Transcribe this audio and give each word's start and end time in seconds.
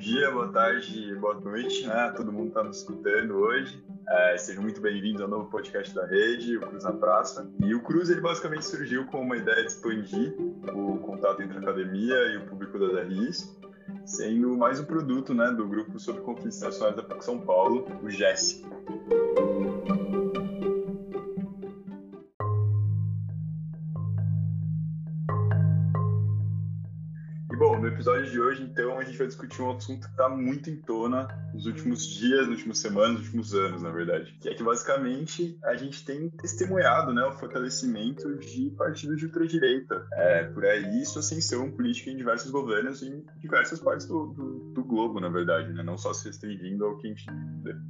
dia, 0.00 0.30
boa 0.30 0.48
tarde, 0.48 1.14
boa 1.16 1.38
noite, 1.38 1.86
né? 1.86 2.10
Todo 2.16 2.32
mundo 2.32 2.48
está 2.48 2.64
nos 2.64 2.78
escutando 2.78 3.36
hoje. 3.36 3.84
É, 4.08 4.38
sejam 4.38 4.62
muito 4.62 4.80
bem-vindos 4.80 5.20
ao 5.20 5.28
novo 5.28 5.50
podcast 5.50 5.94
da 5.94 6.06
rede, 6.06 6.56
o 6.56 6.60
Cruz 6.62 6.84
na 6.84 6.92
Praça. 6.94 7.46
E 7.62 7.74
o 7.74 7.82
Cruz, 7.82 8.08
ele 8.08 8.22
basicamente 8.22 8.64
surgiu 8.64 9.04
com 9.04 9.20
uma 9.20 9.36
ideia 9.36 9.60
de 9.62 9.68
expandir 9.68 10.34
o 10.74 10.96
contato 11.00 11.42
entre 11.42 11.58
a 11.58 11.60
academia 11.60 12.16
e 12.32 12.38
o 12.38 12.46
público 12.46 12.78
das 12.78 13.06
RIs, 13.08 13.54
sendo 14.06 14.56
mais 14.56 14.80
um 14.80 14.84
produto 14.84 15.34
né, 15.34 15.50
do 15.50 15.68
Grupo 15.68 16.00
sobre 16.00 16.22
Conflitos 16.22 16.62
Nacionais 16.62 16.96
da 16.96 17.02
PUC 17.02 17.22
São 17.22 17.38
Paulo, 17.38 17.86
o 18.02 18.08
GES. 18.08 18.64
Episódio 28.00 28.30
de 28.30 28.40
hoje, 28.40 28.62
então, 28.62 28.98
a 28.98 29.04
gente 29.04 29.18
vai 29.18 29.26
discutir 29.26 29.60
um 29.60 29.76
assunto 29.76 30.06
que 30.06 30.12
está 30.12 30.26
muito 30.26 30.70
em 30.70 30.76
tona 30.76 31.28
nos 31.52 31.66
últimos 31.66 32.06
dias, 32.06 32.46
nas 32.46 32.56
últimas 32.56 32.78
semanas, 32.78 33.10
nos 33.10 33.24
últimos 33.26 33.54
anos, 33.54 33.82
na 33.82 33.90
verdade. 33.90 34.34
Que 34.40 34.48
é 34.48 34.54
que, 34.54 34.62
basicamente, 34.62 35.58
a 35.62 35.76
gente 35.76 36.02
tem 36.04 36.30
testemunhado 36.30 37.12
né, 37.12 37.22
o 37.26 37.32
fortalecimento 37.32 38.38
de 38.38 38.70
partidos 38.70 39.18
de 39.18 39.26
ultradireita. 39.26 40.06
É, 40.14 40.44
por 40.44 40.64
aí, 40.64 41.02
isso 41.02 41.18
ascensão 41.18 41.70
política 41.70 42.10
em 42.10 42.16
diversos 42.16 42.50
governos 42.50 43.02
em 43.02 43.22
diversas 43.38 43.78
partes 43.78 44.06
do, 44.06 44.28
do, 44.28 44.72
do 44.72 44.84
globo, 44.84 45.20
na 45.20 45.28
verdade, 45.28 45.70
né? 45.72 45.82
Não 45.82 45.98
só 45.98 46.14
se 46.14 46.26
restringindo 46.26 46.86
ao 46.86 46.96
que 46.96 47.06
a 47.06 47.10
gente 47.10 47.26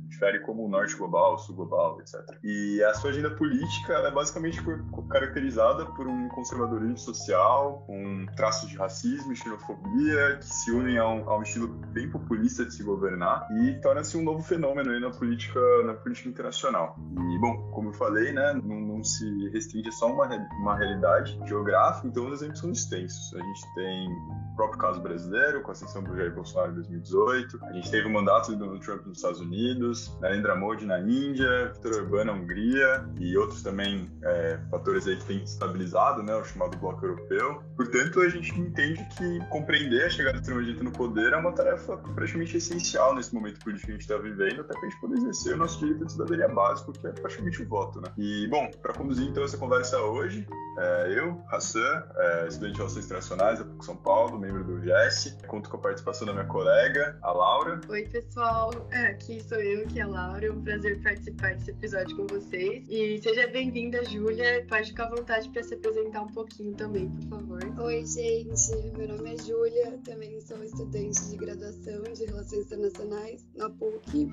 difere 0.09 0.41
como 0.41 0.65
o 0.65 0.69
norte 0.69 0.97
global, 0.97 1.35
o 1.35 1.39
sul 1.39 1.55
global, 1.55 2.01
etc. 2.01 2.21
E 2.43 2.83
a 2.83 2.95
sua 2.95 3.11
agenda 3.11 3.31
política 3.31 3.95
é 3.95 4.11
basicamente 4.11 4.61
caracterizada 5.09 5.87
por 5.87 6.09
um 6.09 6.29
conservadorismo 6.31 6.99
social, 6.99 7.87
um 7.89 8.27
traço 8.35 8.67
de 8.67 8.77
racismo 8.77 9.33
e 9.33 9.37
xenofobia, 9.37 10.00
que 10.01 10.45
se 10.45 10.71
unem 10.71 10.99
a 10.99 11.09
um, 11.09 11.29
a 11.29 11.39
um, 11.39 11.43
estilo 11.43 11.69
bem 11.69 12.09
populista 12.11 12.65
de 12.65 12.75
se 12.75 12.83
governar 12.83 13.47
e 13.63 13.75
torna-se 13.81 14.17
um 14.17 14.23
novo 14.23 14.43
fenômeno 14.43 14.91
aí 14.91 15.01
na 15.01 15.11
política, 15.11 15.61
na 15.85 15.95
política 15.95 16.29
internacional. 16.29 16.97
E, 16.99 17.39
bom, 17.39 17.71
como 17.73 17.91
eu 17.91 17.93
falei, 17.93 18.33
né, 18.33 18.55
não, 18.65 18.81
não 18.81 19.05
se 19.05 19.49
restringe 19.51 19.93
só 19.93 20.13
uma, 20.13 20.27
uma 20.61 20.77
realidade 20.77 21.39
geográfica, 21.47 22.09
então 22.09 22.27
os 22.27 22.35
exemplos 22.35 22.61
são 22.61 22.71
extensos. 22.71 23.35
A 23.35 23.43
gente 23.43 23.75
tem 23.75 24.09
o 24.09 24.57
próprio 24.57 24.79
caso 24.79 25.01
brasileiro, 25.01 25.63
com 25.63 25.71
a 25.71 25.73
ascensão 25.73 26.03
do 26.03 26.17
Jair 26.17 26.35
Bolsonaro 26.35 26.73
em 26.73 26.75
2018, 26.75 27.65
a 27.65 27.73
gente 27.73 27.91
teve 27.91 28.07
o 28.07 28.13
mandato 28.13 28.53
do 28.53 28.59
Donald 28.59 28.85
Trump 28.85 29.07
nos 29.07 29.19
Estados 29.19 29.41
Unidos, 29.41 30.17
Narendra 30.21 30.55
Modi 30.55 30.87
na 30.87 31.01
Índia, 31.01 31.73
Viktor 31.73 32.03
Orbán 32.03 32.25
na 32.25 32.33
Hungria 32.33 33.05
e 33.19 33.37
outros 33.37 33.63
também 33.63 34.11
é, 34.23 34.59
fatores 34.71 35.07
aí 35.07 35.17
que 35.17 35.25
têm 35.25 35.43
estabilizado, 35.43 36.23
né, 36.23 36.35
o 36.35 36.45
chamado 36.45 36.77
bloco 36.79 37.05
europeu. 37.05 37.63
Portanto, 37.77 38.21
a 38.21 38.29
gente 38.29 38.59
entende 38.59 39.07
que 39.17 39.41
compreender 39.49 39.90
defender 39.91 40.05
a 40.05 40.11
chegada 40.11 40.39
do 40.39 40.41
extrema-direita 40.41 40.85
no 40.85 40.93
poder 40.93 41.33
é 41.33 41.37
uma 41.37 41.53
tarefa 41.53 41.97
praticamente 41.97 42.57
essencial 42.57 43.15
nesse 43.15 43.35
momento 43.35 43.59
político 43.59 43.87
que 43.87 43.93
a 43.93 43.95
gente 43.95 44.03
está 44.03 44.17
vivendo, 44.17 44.61
até 44.61 44.73
para 44.73 44.87
a 44.87 44.91
gente 44.91 45.01
poder 45.01 45.17
exercer 45.17 45.55
o 45.55 45.57
nosso 45.57 45.79
direito 45.81 46.07
de 46.07 46.13
cidadania 46.13 46.49
básico, 46.49 46.93
que 46.93 47.07
é 47.07 47.11
praticamente 47.11 47.63
o 47.63 47.69
voto, 47.69 48.01
né? 48.01 48.09
E, 48.17 48.47
bom, 48.49 48.71
para 48.81 48.93
conduzir 48.95 49.27
então 49.27 49.43
essa 49.43 49.59
conversa 49.59 49.99
hoje, 49.99 50.47
é, 50.79 51.19
eu, 51.19 51.43
Hassan, 51.51 52.05
é, 52.17 52.47
estudante 52.47 52.73
de 52.73 52.79
Relações 52.79 53.05
Internacionais 53.05 53.59
da 53.59 53.65
PUC 53.65 53.85
São 53.85 53.97
Paulo, 53.97 54.39
membro 54.39 54.65
do 54.65 54.81
GES, 54.81 55.37
conto 55.49 55.69
com 55.69 55.77
a 55.77 55.81
participação 55.81 56.27
da 56.27 56.33
minha 56.33 56.47
colega, 56.47 57.19
a 57.23 57.33
Laura. 57.33 57.81
Oi, 57.89 58.03
pessoal, 58.07 58.71
é, 58.93 59.09
aqui 59.09 59.43
sou 59.43 59.59
eu, 59.59 59.87
que 59.89 59.99
é 59.99 60.03
a 60.03 60.07
Laura, 60.07 60.47
é 60.47 60.53
um 60.53 60.63
prazer 60.63 61.03
participar 61.03 61.55
desse 61.55 61.73
episódio 61.73 62.17
com 62.17 62.27
vocês. 62.29 62.87
E 62.89 63.21
seja 63.21 63.49
bem-vinda, 63.49 64.05
Júlia, 64.05 64.65
pode 64.69 64.91
ficar 64.91 65.07
à 65.07 65.11
vontade 65.11 65.49
para 65.49 65.63
se 65.63 65.75
apresentar 65.75 66.23
um 66.23 66.29
pouquinho 66.29 66.75
também, 66.75 67.09
por 67.11 67.29
favor. 67.29 67.85
Oi, 67.85 68.07
gente, 68.07 68.93
meu 68.97 69.09
nome 69.09 69.35
é 69.35 69.37
Júlia 69.43 69.80
também 70.05 70.41
sou 70.41 70.63
estudante 70.63 71.31
de 71.31 71.37
graduação 71.37 72.03
de 72.03 72.25
Relações 72.27 72.67
Internacionais 72.67 73.47
na 73.55 73.71
PUC 73.71 74.29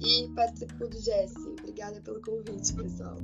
e 0.00 0.34
participo 0.34 0.88
do 0.88 0.98
GES. 0.98 1.34
Obrigada 1.36 2.00
pelo 2.00 2.20
convite, 2.22 2.74
pessoal. 2.74 3.16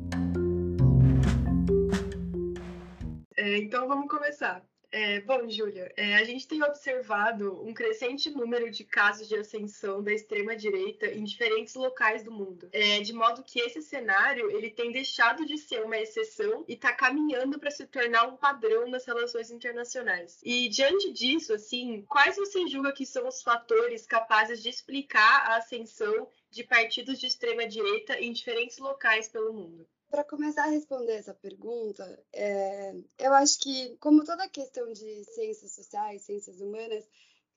É, 3.37 3.59
então 3.59 3.89
vamos 3.89 4.09
começar. 4.09 4.65
É, 4.97 5.21
bom, 5.23 5.51
Júlia, 5.51 5.93
é, 5.97 6.15
a 6.15 6.23
gente 6.23 6.47
tem 6.47 6.63
observado 6.63 7.61
um 7.67 7.75
crescente 7.75 8.31
número 8.31 8.71
de 8.71 8.85
casos 8.85 9.27
de 9.27 9.35
ascensão 9.35 10.01
da 10.01 10.13
extrema-direita 10.13 11.07
em 11.07 11.25
diferentes 11.25 11.75
locais 11.75 12.23
do 12.23 12.31
mundo, 12.31 12.69
é, 12.71 13.01
de 13.01 13.13
modo 13.13 13.43
que 13.43 13.59
esse 13.59 13.83
cenário 13.83 14.49
ele 14.53 14.71
tem 14.71 14.93
deixado 14.93 15.45
de 15.45 15.59
ser 15.59 15.83
uma 15.83 15.99
exceção 15.99 16.65
e 16.69 16.75
está 16.75 16.93
caminhando 16.93 17.59
para 17.59 17.73
se 17.73 17.85
tornar 17.89 18.29
um 18.29 18.37
padrão 18.37 18.89
nas 18.89 19.05
relações 19.05 19.51
internacionais. 19.51 20.39
E 20.45 20.69
diante 20.69 21.13
disso, 21.13 21.53
assim, 21.53 22.03
quais 22.09 22.37
você 22.37 22.65
julga 22.69 22.93
que 22.93 23.05
são 23.05 23.27
os 23.27 23.43
fatores 23.43 24.07
capazes 24.07 24.63
de 24.63 24.69
explicar 24.69 25.49
a 25.49 25.57
ascensão 25.57 26.29
de 26.53 26.63
partidos 26.63 27.19
de 27.19 27.27
extrema-direita 27.27 28.21
em 28.21 28.31
diferentes 28.31 28.79
locais 28.79 29.27
pelo 29.27 29.53
mundo? 29.53 29.89
Para 30.15 30.23
começar 30.23 30.63
a 30.63 30.71
responder 30.71 31.15
essa 31.15 31.35
pergunta, 31.35 32.25
é, 32.33 32.95
eu 33.19 33.35
acho 33.35 33.59
que, 33.59 33.97
como 33.97 34.23
toda 34.23 34.49
questão 34.49 34.93
de 34.93 35.25
ciências 35.25 35.73
sociais, 35.73 36.23
ciências 36.23 36.61
humanas, 36.61 37.05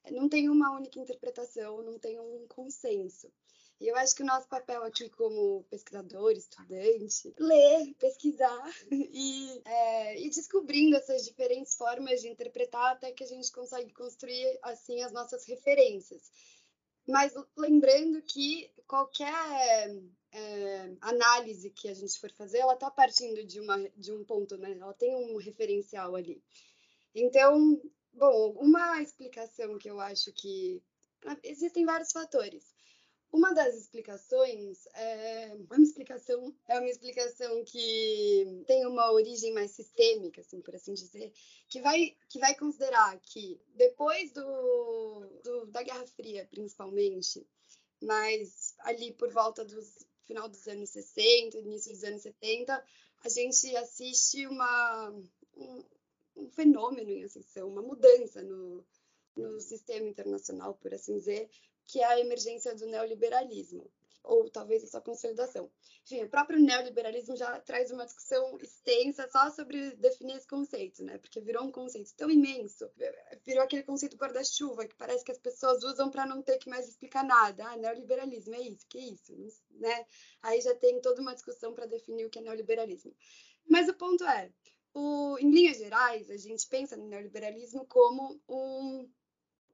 não 0.10 0.28
tem 0.28 0.50
uma 0.50 0.76
única 0.76 1.00
interpretação, 1.00 1.84
não 1.84 2.00
tem 2.00 2.20
um 2.20 2.48
consenso. 2.48 3.32
E 3.80 3.88
eu 3.88 3.96
acho 3.96 4.16
que 4.16 4.24
o 4.24 4.26
nosso 4.26 4.48
papel 4.48 4.82
aqui 4.82 5.08
como 5.12 5.66
pesquisador, 5.70 6.32
estudante, 6.32 7.32
ler, 7.38 7.94
pesquisar 8.00 8.74
e, 8.92 9.62
é, 9.64 10.20
e 10.20 10.28
descobrindo 10.28 10.96
essas 10.96 11.24
diferentes 11.24 11.76
formas 11.76 12.22
de 12.22 12.30
interpretar 12.30 12.94
até 12.94 13.12
que 13.12 13.24
a 13.24 13.28
gente 13.28 13.52
consegue 13.52 13.94
construir 13.94 14.58
assim 14.64 15.04
as 15.04 15.12
nossas 15.12 15.46
referências. 15.46 16.32
Mas 17.08 17.34
lembrando 17.56 18.22
que 18.22 18.70
qualquer 18.86 19.34
é, 20.32 20.92
análise 21.02 21.70
que 21.70 21.88
a 21.88 21.94
gente 21.94 22.20
for 22.20 22.32
fazer, 22.32 22.60
ela 22.60 22.74
está 22.74 22.92
partindo 22.92 23.46
de, 23.46 23.60
uma, 23.60 23.78
de 23.96 24.12
um 24.12 24.24
ponto, 24.24 24.58
né? 24.58 24.78
Ela 24.80 24.94
tem 24.94 25.16
um 25.16 25.38
referencial 25.38 26.16
ali. 26.16 26.44
Então, 27.16 27.82
bom, 28.14 28.52
uma 28.60 29.02
explicação 29.02 29.78
que 29.78 29.90
eu 29.90 30.00
acho 30.00 30.32
que 30.34 30.82
existem 31.44 31.86
vários 31.86 32.12
fatores. 32.12 32.77
Uma 33.38 33.54
das 33.54 33.76
explicações 33.76 34.88
é 34.96 35.56
uma 35.70 35.84
explicação 35.84 36.56
é 36.68 36.80
uma 36.80 36.90
explicação 36.90 37.64
que 37.66 38.64
tem 38.66 38.84
uma 38.88 39.12
origem 39.12 39.54
mais 39.54 39.70
sistêmica, 39.70 40.42
assim 40.42 40.60
por 40.60 40.74
assim 40.76 40.96
dizer, 40.96 41.32
que 41.70 41.80
vai 41.80 42.18
que 42.30 42.40
vai 42.40 42.56
considerar 42.56 43.16
que 43.22 43.62
depois 43.76 44.32
do, 44.32 44.42
do 45.44 45.68
da 45.68 45.84
Guerra 45.84 46.08
Fria, 46.08 46.48
principalmente, 46.50 47.48
mas 48.02 48.74
ali 48.80 49.14
por 49.14 49.32
volta 49.32 49.64
dos 49.64 50.04
final 50.26 50.50
dos 50.50 50.68
anos 50.68 50.90
60, 50.90 51.60
início 51.60 51.92
dos 51.92 52.04
anos 52.04 52.24
70, 52.24 52.84
a 53.24 53.30
gente 53.30 53.76
assiste 53.76 54.48
uma, 54.48 55.10
um, 55.56 55.84
um 56.38 56.50
fenômeno 56.50 57.12
em 57.12 57.24
ascensão, 57.24 57.70
uma 57.70 57.84
mudança 57.84 58.42
no, 58.42 58.84
no 59.36 59.62
sistema 59.62 60.08
internacional, 60.08 60.74
por 60.74 60.92
assim 60.92 61.14
dizer, 61.14 61.48
que 61.88 62.00
é 62.00 62.06
a 62.06 62.20
emergência 62.20 62.76
do 62.76 62.86
neoliberalismo 62.86 63.90
ou 64.28 64.50
talvez 64.50 64.84
a 64.84 64.88
sua 64.88 65.02
consolidação. 65.02 65.72
Enfim, 66.04 66.24
o 66.24 66.30
próprio 66.30 66.60
neoliberalismo 66.60 67.36
já 67.36 67.60
traz 67.62 67.92
uma 67.92 68.06
discussão 68.06 68.58
extensa 68.62 69.28
só 69.30 69.50
sobre 69.52 69.96
definir 69.96 70.36
esse 70.36 70.48
conceito, 70.48 71.04
né? 71.04 71.18
Porque 71.18 71.42
virou 71.42 71.64
um 71.64 71.72
conceito 71.72 72.14
tão 72.16 72.30
imenso, 72.30 72.90
virou 73.46 73.64
aquele 73.64 73.84
conceito 73.84 74.18
guarda-chuva 74.18 74.86
que 74.86 74.96
parece 74.96 75.24
que 75.24 75.32
as 75.32 75.40
pessoas 75.40 75.84
usam 75.84 76.12
para 76.12 76.26
não 76.26 76.42
ter 76.42 76.58
que 76.58 76.70
mais 76.70 76.88
explicar 76.88 77.24
nada. 77.24 77.66
Ah, 77.68 77.78
neoliberalismo 77.78 78.54
é 78.56 78.62
isso, 78.62 78.86
que 78.88 78.98
é 78.98 79.02
isso, 79.02 79.34
né? 79.72 80.06
Aí 80.42 80.62
já 80.62 80.76
tem 80.76 81.00
toda 81.02 81.22
uma 81.22 81.34
discussão 81.34 81.74
para 81.74 81.86
definir 81.86 82.26
o 82.26 82.30
que 82.30 82.40
é 82.40 82.42
neoliberalismo. 82.42 83.16
Mas 83.70 83.88
o 83.88 83.94
ponto 83.94 84.24
é, 84.26 84.52
o, 84.94 85.38
em 85.40 85.50
linhas 85.50 85.78
gerais, 85.78 86.30
a 86.30 86.38
gente 86.38 86.68
pensa 86.68 86.98
no 86.98 87.08
neoliberalismo 87.08 87.86
como 87.86 88.42
um 88.48 89.10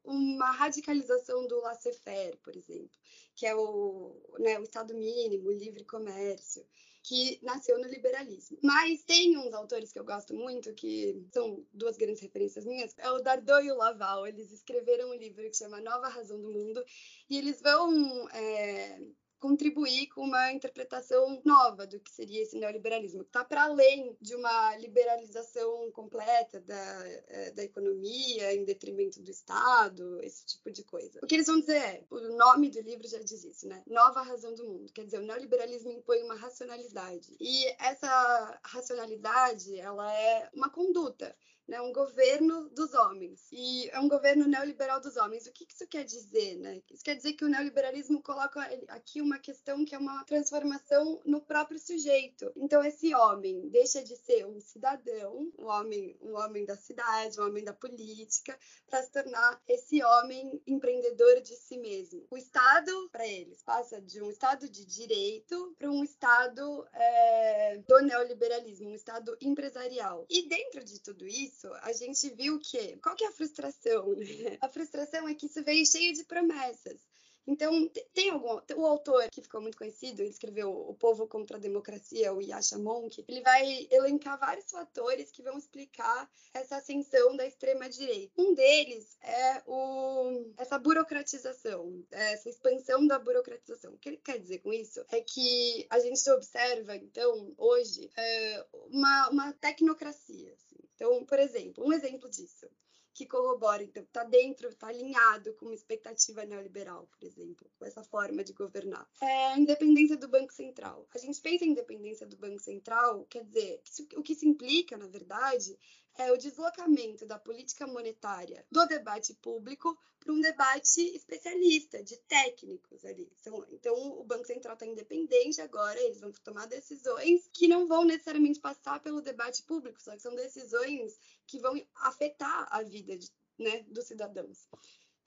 uma 0.04 0.52
radicalização 0.52 1.48
do 1.48 1.62
laissez-faire, 1.62 2.38
por 2.38 2.56
exemplo, 2.56 2.98
que 3.36 3.46
é 3.46 3.56
o, 3.56 4.16
né, 4.40 4.60
o 4.60 4.64
Estado 4.64 4.94
mínimo, 4.94 5.50
o 5.50 5.54
livre 5.54 5.86
comércio, 5.86 6.66
que 7.04 7.38
nasceu 7.44 7.78
no 7.78 7.88
liberalismo. 7.88 8.58
Mas 8.62 9.04
tem 9.04 9.38
uns 9.38 9.54
autores 9.54 9.92
que 9.92 10.00
eu 10.00 10.06
gosto 10.06 10.34
muito, 10.34 10.74
que 10.74 11.22
são 11.34 11.66
duas 11.74 11.98
grandes 11.98 12.22
referências 12.22 12.66
minhas, 12.66 12.96
é 12.98 13.12
o 13.12 13.20
Dardot 13.20 13.66
e 13.66 13.72
o 13.72 13.78
Laval. 13.78 14.26
Eles 14.26 14.52
escreveram 14.52 15.10
um 15.10 15.16
livro 15.16 15.50
que 15.50 15.58
chama 15.58 15.82
Nova 15.82 16.08
Razão 16.08 16.40
do 16.42 16.50
Mundo, 16.50 16.84
e 17.30 17.38
eles 17.38 17.62
vão 17.62 18.30
é, 18.30 19.00
contribuir 19.44 20.08
com 20.08 20.22
uma 20.22 20.54
interpretação 20.54 21.42
nova 21.44 21.86
do 21.86 22.00
que 22.00 22.10
seria 22.10 22.42
esse 22.42 22.58
neoliberalismo, 22.58 23.26
que 23.26 23.30
está 23.30 23.44
para 23.44 23.64
além 23.64 24.16
de 24.22 24.34
uma 24.36 24.78
liberalização 24.78 25.92
completa 25.92 26.62
da, 26.62 27.08
é, 27.28 27.52
da 27.52 27.62
economia 27.62 28.56
em 28.56 28.64
detrimento 28.64 29.22
do 29.22 29.30
Estado, 29.30 30.24
esse 30.24 30.46
tipo 30.46 30.72
de 30.72 30.82
coisa. 30.86 31.20
O 31.22 31.28
que 31.28 31.36
eles 31.36 31.48
vão 31.48 31.60
dizer 31.60 31.76
é, 31.76 32.06
o 32.10 32.22
nome 32.38 32.70
do 32.70 32.80
livro 32.80 33.06
já 33.06 33.20
diz 33.20 33.44
isso, 33.44 33.68
né? 33.68 33.84
Nova 33.86 34.22
razão 34.22 34.56
do 34.56 34.64
mundo. 34.64 34.94
Quer 34.94 35.04
dizer, 35.04 35.20
o 35.20 35.26
neoliberalismo 35.26 35.92
impõe 35.92 36.24
uma 36.24 36.36
racionalidade. 36.36 37.36
E 37.38 37.66
essa 37.78 38.62
racionalidade, 38.64 39.78
ela 39.78 40.10
é 40.18 40.50
uma 40.54 40.70
conduta 40.70 41.36
né? 41.68 41.82
Um 41.82 41.94
governo 41.94 42.70
dos 42.70 42.94
homens. 42.94 43.48
E 43.52 43.90
é 43.90 44.00
um 44.00 44.08
governo 44.08 44.48
neoliberal 44.48 45.00
dos 45.00 45.18
homens. 45.18 45.48
O 45.48 45.52
que 45.52 45.66
isso 45.70 45.88
quer 45.88 46.04
dizer, 46.04 46.58
né? 46.58 46.82
Isso 46.92 47.04
quer 47.04 47.16
dizer 47.16 47.34
que 47.34 47.46
o 47.46 47.50
neoliberalismo 47.50 48.22
coloca 48.22 48.62
aqui 48.90 49.22
uma 49.22 49.40
questão 49.40 49.86
que 49.86 49.96
é 49.96 49.98
uma 49.98 50.24
transformação 50.26 51.22
no 51.26 51.42
próprio 51.42 51.80
sujeito. 51.80 52.52
Então 52.56 52.84
esse 52.84 53.14
homem 53.16 53.70
deixa 53.70 54.04
de 54.04 54.16
ser 54.18 54.46
um 54.46 54.60
cidadão, 54.60 55.52
um 55.58 55.66
homem, 55.66 56.18
um 56.22 56.36
homem 56.36 56.66
da 56.66 56.76
cidade, 56.76 57.40
um 57.40 57.46
homem 57.46 57.64
da 57.64 57.74
política, 57.74 58.58
para 58.88 59.02
se 59.02 59.12
tornar 59.12 59.62
esse 59.68 60.04
homem 60.04 60.62
empreendedor 60.68 61.42
de 61.42 61.56
si 61.56 61.78
mesmo. 61.78 62.26
O 62.30 62.38
Estado, 62.38 63.10
para 63.12 63.28
eles, 63.28 63.62
passa 63.64 64.02
de 64.02 64.22
um 64.22 64.30
Estado 64.30 64.68
de 64.70 64.86
direito 64.86 65.76
para 65.78 65.90
um 65.90 66.04
Estado 66.04 66.86
é, 66.94 67.78
do 67.88 68.02
neoliberalismo, 68.02 68.90
um 68.90 68.96
Estado 68.96 69.36
empresarial. 69.42 70.26
E 70.30 70.48
dentro 70.48 70.84
de 70.84 71.00
tudo 71.00 71.26
isso, 71.26 71.53
a 71.82 71.94
gente 71.94 72.30
viu 72.30 72.60
que 72.60 72.98
qual 72.98 73.16
que 73.16 73.24
é 73.24 73.28
a 73.28 73.32
frustração? 73.32 74.14
Né? 74.16 74.58
A 74.62 74.70
frustração 74.70 75.28
é 75.28 75.34
que 75.34 75.46
isso 75.46 75.64
veio 75.64 75.86
cheio 75.86 76.14
de 76.14 76.24
promessas. 76.24 77.00
Então, 77.46 77.90
tem 78.14 78.30
algum. 78.30 78.60
O 78.76 78.86
autor 78.86 79.30
que 79.30 79.42
ficou 79.42 79.62
muito 79.62 79.78
conhecido, 79.78 80.22
ele 80.22 80.30
escreveu 80.30 80.72
O 80.72 80.94
Povo 80.94 81.28
contra 81.28 81.58
a 81.58 81.60
Democracia, 81.60 82.34
o 82.34 82.42
Yasha 82.42 82.78
Monk, 82.78 83.24
ele 83.28 83.42
vai 83.42 83.88
elencar 83.92 84.40
vários 84.40 84.70
fatores 84.72 85.32
que 85.32 85.44
vão 85.44 85.58
explicar 85.58 86.30
essa 86.54 86.78
ascensão 86.78 87.36
da 87.36 87.46
extrema-direita. 87.46 88.32
Um 88.38 88.54
deles 88.54 89.18
é 89.22 89.62
o, 89.68 90.54
essa 90.58 90.80
burocratização, 90.80 92.04
essa 92.12 92.50
expansão 92.50 93.06
da 93.06 93.20
burocratização. 93.20 93.94
O 93.94 93.98
que 93.98 94.10
ele 94.10 94.18
quer 94.18 94.40
dizer 94.40 94.60
com 94.60 94.72
isso 94.72 95.04
é 95.10 95.20
que 95.22 95.86
a 95.90 96.00
gente 96.00 96.30
observa, 96.30 96.96
então, 96.96 97.54
hoje, 97.58 98.10
é 98.16 98.66
uma, 98.90 99.30
uma 99.30 99.54
tecnocracia. 99.54 100.54
Assim. 100.54 100.78
Então, 100.96 101.26
por 101.26 101.40
exemplo, 101.40 101.86
um 101.86 101.92
exemplo 101.92 102.30
disso 102.30 102.68
que 103.14 103.26
corrobora, 103.26 103.84
então, 103.84 104.04
está 104.04 104.24
dentro, 104.24 104.70
está 104.70 104.88
alinhado 104.88 105.54
com 105.56 105.66
uma 105.66 105.76
expectativa 105.76 106.44
neoliberal, 106.46 107.08
por 107.08 107.24
exemplo, 107.24 107.70
com 107.78 107.86
essa 107.86 108.04
forma 108.04 108.44
de 108.44 108.54
governar. 108.54 109.08
É 109.22 109.54
a 109.54 109.58
independência 109.58 110.18
do 110.18 110.28
Banco 110.28 110.52
Central. 110.52 111.08
A 111.14 111.18
gente 111.18 111.40
pensa 111.40 111.64
em 111.64 111.70
independência 111.70 112.26
do 112.26 112.36
Banco 112.38 112.60
Central, 112.60 113.26
quer 113.26 113.44
dizer, 113.46 113.82
o 114.18 114.24
que 114.24 114.34
se 114.34 114.48
implica, 114.48 114.98
na 114.98 115.08
verdade, 115.08 115.78
é 116.18 116.32
o 116.32 116.38
deslocamento 116.38 117.26
da 117.26 117.40
política 117.40 117.88
monetária 117.88 118.66
do 118.72 118.86
debate 118.86 119.34
público 119.36 119.98
para 120.20 120.32
um 120.32 120.40
debate 120.40 121.02
especialista, 121.16 122.04
de 122.04 122.18
técnicos 122.18 123.04
ali. 123.04 123.32
Então, 123.72 123.96
o 124.20 124.24
Banco 124.24 124.46
Central 124.46 124.74
está 124.74 124.86
independente 124.86 125.60
agora, 125.60 126.00
eles 126.00 126.22
vão 126.22 126.32
tomar 126.44 126.68
decisões 126.68 127.50
que 127.52 127.68
não 127.68 127.88
vão 127.88 128.06
necessariamente 128.06 128.60
passar 128.60 129.02
pelo 129.02 129.22
debate 129.22 129.64
público, 129.64 130.02
só 130.02 130.12
que 130.12 130.22
são 130.22 130.36
decisões 130.36 131.18
que 131.46 131.60
vão 131.60 131.82
afetar 131.96 132.68
a 132.72 132.84
vida 132.84 133.18
né, 133.58 133.84
dos 133.90 134.06
cidadãos. 134.06 134.68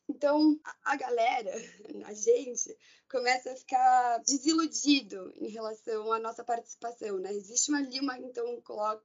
Então, 0.09 0.59
a 0.85 0.97
galera, 0.97 1.51
a 2.07 2.15
gente, 2.15 2.77
começa 3.11 3.53
a 3.53 3.57
ficar 3.57 4.19
desiludido 4.19 5.33
em 5.37 5.49
relação 5.49 6.13
à 6.13 6.19
nossa 6.19 6.45
participação, 6.45 7.19
né? 7.19 7.33
Existe 7.33 7.71
uma, 7.71 7.79
ali 7.79 8.01
uma, 8.01 8.17
então, 8.19 8.61
coloca, 8.63 9.05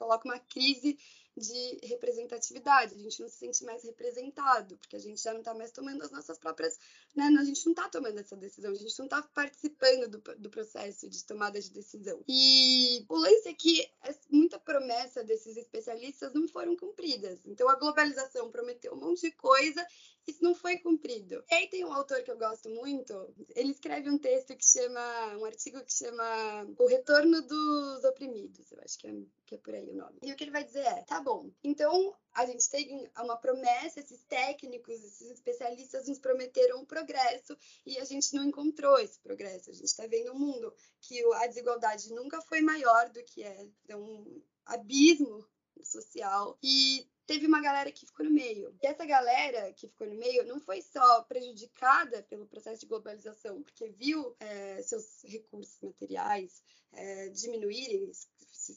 coloca 0.00 0.26
uma 0.26 0.38
crise 0.38 0.96
de 1.36 1.86
representatividade, 1.86 2.94
a 2.94 2.98
gente 2.98 3.20
não 3.20 3.28
se 3.28 3.36
sente 3.36 3.64
mais 3.64 3.82
representado, 3.84 4.76
porque 4.78 4.96
a 4.96 4.98
gente 4.98 5.22
já 5.22 5.32
não 5.32 5.40
está 5.40 5.54
mais 5.54 5.70
tomando 5.70 6.02
as 6.02 6.10
nossas 6.10 6.38
próprias. 6.38 6.78
Né? 7.14 7.24
A 7.38 7.44
gente 7.44 7.64
não 7.64 7.72
está 7.72 7.88
tomando 7.88 8.18
essa 8.18 8.36
decisão, 8.36 8.72
a 8.72 8.74
gente 8.74 8.98
não 8.98 9.06
está 9.06 9.22
participando 9.22 10.08
do, 10.08 10.18
do 10.38 10.50
processo 10.50 11.08
de 11.08 11.24
tomada 11.24 11.60
de 11.60 11.70
decisão. 11.70 12.22
E 12.28 13.04
o 13.08 13.16
lance 13.16 13.48
é 13.48 13.54
que 13.54 13.88
muita 14.30 14.58
promessa 14.58 15.24
desses 15.24 15.56
especialistas 15.56 16.34
não 16.34 16.46
foram 16.48 16.76
cumpridas. 16.76 17.40
Então 17.46 17.68
a 17.68 17.76
globalização 17.76 18.50
prometeu 18.50 18.92
um 18.94 19.00
monte 19.00 19.22
de 19.22 19.30
coisa 19.32 19.84
isso 20.26 20.42
não 20.42 20.54
foi 20.54 20.78
cumprido. 20.78 21.42
E 21.50 21.54
aí 21.54 21.68
tem 21.68 21.84
um 21.84 21.92
autor 21.92 22.22
que 22.22 22.30
eu 22.30 22.38
gosto 22.38 22.68
muito, 22.70 23.34
ele 23.54 23.70
escreve 23.70 24.08
um 24.10 24.18
texto 24.18 24.56
que 24.56 24.64
chama, 24.64 25.36
um 25.38 25.44
artigo 25.44 25.82
que 25.84 25.92
chama 25.92 26.66
O 26.78 26.86
Retorno 26.86 27.42
dos 27.42 28.04
Oprimidos, 28.04 28.70
eu 28.70 28.78
acho 28.84 28.98
que 28.98 29.08
é, 29.08 29.14
que 29.46 29.54
é 29.56 29.58
por 29.58 29.74
aí 29.74 29.88
o 29.90 29.94
nome. 29.94 30.18
E 30.22 30.32
o 30.32 30.36
que 30.36 30.44
ele 30.44 30.50
vai 30.50 30.64
dizer 30.64 30.84
é, 30.84 31.02
tá 31.02 31.19
bom, 31.20 31.50
então 31.62 32.14
a 32.32 32.46
gente 32.46 32.68
tem 32.70 33.10
uma 33.18 33.36
promessa, 33.36 34.00
esses 34.00 34.22
técnicos, 34.24 34.94
esses 35.02 35.30
especialistas 35.30 36.08
nos 36.08 36.18
prometeram 36.18 36.80
um 36.80 36.86
progresso 36.86 37.56
e 37.84 37.98
a 37.98 38.04
gente 38.04 38.34
não 38.34 38.44
encontrou 38.44 38.98
esse 38.98 39.18
progresso. 39.20 39.70
A 39.70 39.74
gente 39.74 39.86
está 39.86 40.06
vendo 40.06 40.32
um 40.32 40.38
mundo 40.38 40.72
que 41.00 41.22
a 41.34 41.46
desigualdade 41.46 42.12
nunca 42.12 42.40
foi 42.42 42.60
maior 42.60 43.08
do 43.10 43.22
que 43.24 43.42
é, 43.42 43.66
é 43.88 43.96
um 43.96 44.42
abismo 44.64 45.44
social 45.82 46.58
e 46.62 47.08
teve 47.26 47.46
uma 47.46 47.60
galera 47.60 47.92
que 47.92 48.06
ficou 48.06 48.26
no 48.26 48.32
meio. 48.32 48.74
E 48.82 48.86
essa 48.86 49.04
galera 49.04 49.72
que 49.72 49.88
ficou 49.88 50.06
no 50.06 50.16
meio 50.16 50.44
não 50.46 50.60
foi 50.60 50.82
só 50.82 51.22
prejudicada 51.22 52.22
pelo 52.24 52.46
processo 52.46 52.80
de 52.80 52.86
globalização, 52.86 53.62
porque 53.62 53.88
viu 53.90 54.34
é, 54.40 54.82
seus 54.82 55.22
recursos 55.24 55.80
materiais 55.80 56.62
é, 56.92 57.28
diminuírem, 57.28 58.10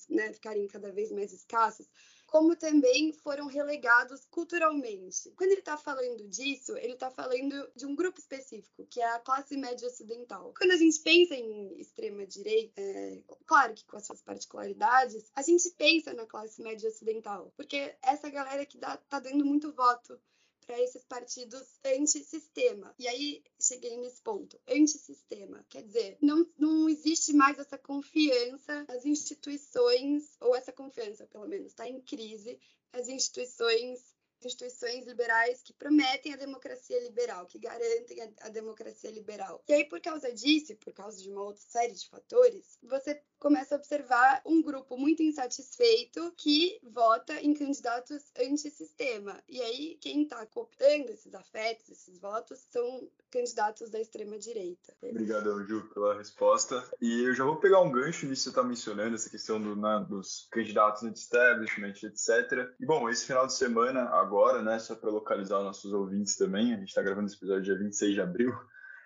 né, 0.10 0.32
ficarem 0.34 0.68
cada 0.68 0.92
vez 0.92 1.12
mais 1.12 1.34
escassos, 1.34 1.90
como 2.34 2.56
também 2.56 3.14
foram 3.14 3.46
relegados 3.46 4.26
culturalmente. 4.26 5.30
Quando 5.38 5.52
ele 5.52 5.60
está 5.60 5.78
falando 5.78 6.28
disso, 6.28 6.76
ele 6.78 6.94
está 6.94 7.12
falando 7.12 7.72
de 7.76 7.86
um 7.86 7.96
grupo 7.96 8.20
específico, 8.20 8.88
que 8.88 9.00
é 9.00 9.08
a 9.08 9.20
classe 9.20 9.56
média 9.56 9.88
ocidental. 9.88 10.52
Quando 10.58 10.72
a 10.72 10.78
gente 10.78 11.00
pensa 11.02 11.36
em 11.36 11.80
extrema-direita, 11.80 12.82
é, 12.82 13.22
claro 13.46 13.76
que 13.76 13.86
com 13.86 13.98
as 13.98 14.08
suas 14.08 14.24
particularidades, 14.24 15.30
a 15.36 15.44
gente 15.44 15.70
pensa 15.78 16.12
na 16.12 16.26
classe 16.26 16.60
média 16.60 16.90
ocidental, 16.90 17.54
porque 17.56 17.96
essa 18.02 18.32
galera 18.32 18.66
que 18.66 18.80
dá, 18.80 18.98
tá 18.98 19.20
dando 19.20 19.46
muito 19.46 19.72
voto 19.72 20.20
para 20.64 20.80
esses 20.82 21.04
partidos 21.04 21.80
antissistema. 21.86 22.94
E 22.98 23.08
aí 23.08 23.44
cheguei 23.60 23.98
nesse 23.98 24.22
ponto, 24.22 24.60
antissistema. 24.68 25.66
Quer 25.70 25.84
dizer, 25.84 26.18
não, 26.22 26.46
não 26.58 26.90
existe 26.90 27.34
mais 27.34 27.60
essa 27.60 27.78
confiança 27.78 28.86
nas 28.88 29.06
instituições, 29.06 30.36
ou 30.40 30.56
essa 30.56 30.72
confiança, 30.72 31.26
pelo 31.28 31.48
menos, 31.48 31.68
está 31.68 31.88
em 31.88 32.02
crise, 32.02 32.60
as 32.92 33.08
instituições 33.08 34.13
instituições 34.46 35.06
liberais 35.06 35.62
que 35.62 35.74
prometem 35.74 36.34
a 36.34 36.38
democracia 36.38 37.00
liberal, 37.02 37.46
que 37.46 37.60
garantem 37.60 38.22
a, 38.22 38.48
a, 38.48 38.50
democracia 38.50 39.12
liberal. 39.12 39.64
E 39.68 39.74
aí, 39.74 39.86
por 39.86 40.00
causa 40.02 40.32
disso, 40.34 40.76
por 40.78 40.94
causa 40.94 41.22
de 41.22 41.30
uma 41.30 41.44
outra 41.44 41.62
série 41.62 41.94
de 41.94 42.08
fatores, 42.08 42.78
você 42.84 43.22
começa 43.40 43.76
a 43.76 43.78
observar 43.78 44.42
um 44.46 44.62
grupo 44.62 44.98
muito 44.98 45.22
insatisfeito 45.22 46.34
que 46.38 46.80
vota 46.84 47.42
em 47.42 47.54
candidatos 47.54 48.32
antissistema. 48.38 49.44
E 49.48 49.62
aí, 49.62 49.98
quem 50.00 50.24
está 50.24 50.46
cooptando 50.46 51.12
esses 51.12 51.34
afetos, 51.34 51.90
esses 51.90 52.20
votos, 52.20 52.60
são 52.72 53.10
candidatos 53.34 53.90
da 53.90 54.00
extrema-direita. 54.00 54.94
Obrigado, 55.02 55.66
Ju, 55.66 55.90
pela 55.92 56.16
resposta. 56.16 56.84
E 57.02 57.24
eu 57.24 57.34
já 57.34 57.44
vou 57.44 57.56
pegar 57.56 57.82
um 57.82 57.92
gancho 57.92 58.28
nisso 58.28 58.44
que 58.44 58.44
você 58.44 58.50
está 58.50 58.64
mencionando, 58.64 59.16
essa 59.16 59.30
questão 59.30 59.60
do, 59.60 59.76
né, 59.76 60.06
dos 60.08 60.48
candidatos 60.52 61.04
anti-establishment, 61.04 61.96
etc. 62.04 62.70
E, 62.80 62.86
bom, 62.86 63.10
esse 63.10 63.26
final 63.26 63.48
de 63.48 63.54
semana, 63.54 64.04
agora, 64.10 64.62
né, 64.62 64.78
só 64.78 64.94
para 64.94 65.10
localizar 65.10 65.58
os 65.58 65.66
nossos 65.66 65.92
ouvintes 65.92 66.38
também, 66.38 66.76
a 66.76 66.78
gente 66.78 66.90
está 66.90 67.02
gravando 67.02 67.26
esse 67.26 67.36
episódio 67.38 67.64
dia 67.64 67.78
26 67.78 68.14
de 68.14 68.22
abril, 68.22 68.54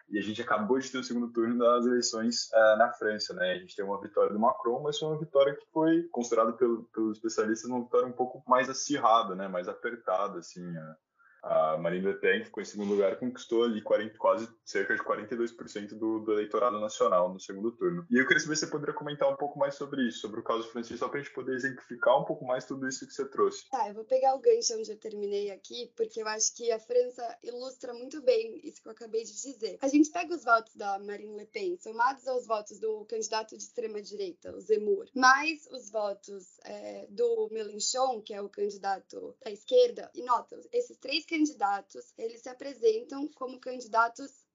e 0.09 0.19
a 0.19 0.21
gente 0.21 0.41
acabou 0.41 0.77
de 0.77 0.91
ter 0.91 0.97
o 0.97 1.03
segundo 1.03 1.31
turno 1.31 1.57
das 1.57 1.85
eleições 1.85 2.49
uh, 2.53 2.77
na 2.77 2.91
França, 2.93 3.33
né? 3.33 3.53
A 3.53 3.59
gente 3.59 3.75
tem 3.75 3.83
uma 3.83 3.99
vitória 3.99 4.31
do 4.31 4.39
Macron, 4.39 4.81
mas 4.81 4.97
foi 4.97 5.09
uma 5.09 5.19
vitória 5.19 5.53
que 5.53 5.65
foi 5.71 6.03
considerada 6.03 6.53
pelo, 6.53 6.83
pelos 6.93 7.17
especialistas 7.17 7.69
uma 7.69 7.81
vitória 7.81 8.07
um 8.07 8.13
pouco 8.13 8.41
mais 8.47 8.69
acirrada, 8.69 9.35
né? 9.35 9.49
Mais 9.49 9.67
apertada, 9.67 10.39
assim. 10.39 10.65
Uh, 10.65 10.95
a 11.47 11.77
Marine 11.77 12.05
Le 12.05 12.13
Pen, 12.15 12.43
ficou 12.43 12.61
em 12.61 12.65
segundo 12.65 12.91
lugar, 12.91 13.17
conquistou 13.17 13.63
ali 13.63 13.81
40, 13.81 14.17
quase 14.17 14.49
cerca 14.65 14.95
de 14.95 15.01
42% 15.01 15.97
do, 15.97 16.19
do, 16.19 16.33
eleitorado 16.33 16.79
nacional 16.79 17.33
no 17.33 17.39
segundo 17.39 17.71
turno. 17.71 18.05
E 18.09 18.17
eu 18.17 18.27
queria 18.27 18.39
saber 18.39 18.55
se 18.55 18.65
você 18.65 18.71
poderia 18.71 18.93
comentar 18.93 19.31
um 19.31 19.35
pouco 19.35 19.57
mais 19.57 19.75
sobre 19.75 20.07
isso, 20.07 20.19
sobre 20.19 20.39
o 20.39 20.43
caso 20.43 20.67
francês, 20.69 20.99
só 20.99 21.07
para 21.07 21.19
a 21.19 21.23
gente 21.23 21.33
poder 21.33 21.55
exemplificar 21.55 22.19
um 22.19 22.25
pouco 22.25 22.45
mais 22.45 22.65
tudo 22.65 22.87
isso 22.87 23.07
que 23.07 23.13
você 23.13 23.25
trouxe. 23.25 23.69
Tá, 23.69 23.87
eu 23.87 23.93
vou 23.93 24.03
pegar 24.03 24.35
o 24.35 24.39
gancho 24.39 24.77
onde 24.77 24.91
eu 24.91 24.97
terminei 24.97 25.51
aqui, 25.51 25.91
porque 25.95 26.21
eu 26.21 26.27
acho 26.27 26.55
que 26.55 26.71
a 26.71 26.79
França 26.79 27.37
ilustra 27.43 27.93
muito 27.93 28.21
bem 28.21 28.59
isso 28.63 28.81
que 28.81 28.87
eu 28.87 28.91
acabei 28.91 29.23
de 29.23 29.33
dizer. 29.33 29.77
A 29.81 29.87
gente 29.87 30.09
pega 30.09 30.35
os 30.35 30.43
votos 30.43 30.75
da 30.75 30.99
Marine 30.99 31.37
Le 31.37 31.45
Pen, 31.45 31.77
somados 31.77 32.27
aos 32.27 32.45
votos 32.45 32.79
do 32.79 33.05
candidato 33.05 33.55
de 33.55 33.63
extrema-direita, 33.63 34.55
o 34.55 34.59
Zemmour, 34.59 35.05
mais 35.15 35.67
os 35.71 35.89
votos 35.89 36.59
é, 36.65 37.07
do 37.09 37.49
Mélenchon, 37.51 38.21
que 38.21 38.33
é 38.33 38.41
o 38.41 38.49
candidato 38.49 39.35
da 39.43 39.51
esquerda, 39.51 40.09
e 40.13 40.23
nota, 40.23 40.59
esses 40.71 40.97
três 40.97 41.25
candidatos, 41.25 41.36
eles 42.17 42.41
se 42.41 42.49
apresentam 42.49 43.27
como 43.29 43.59
candidatos 43.59 44.47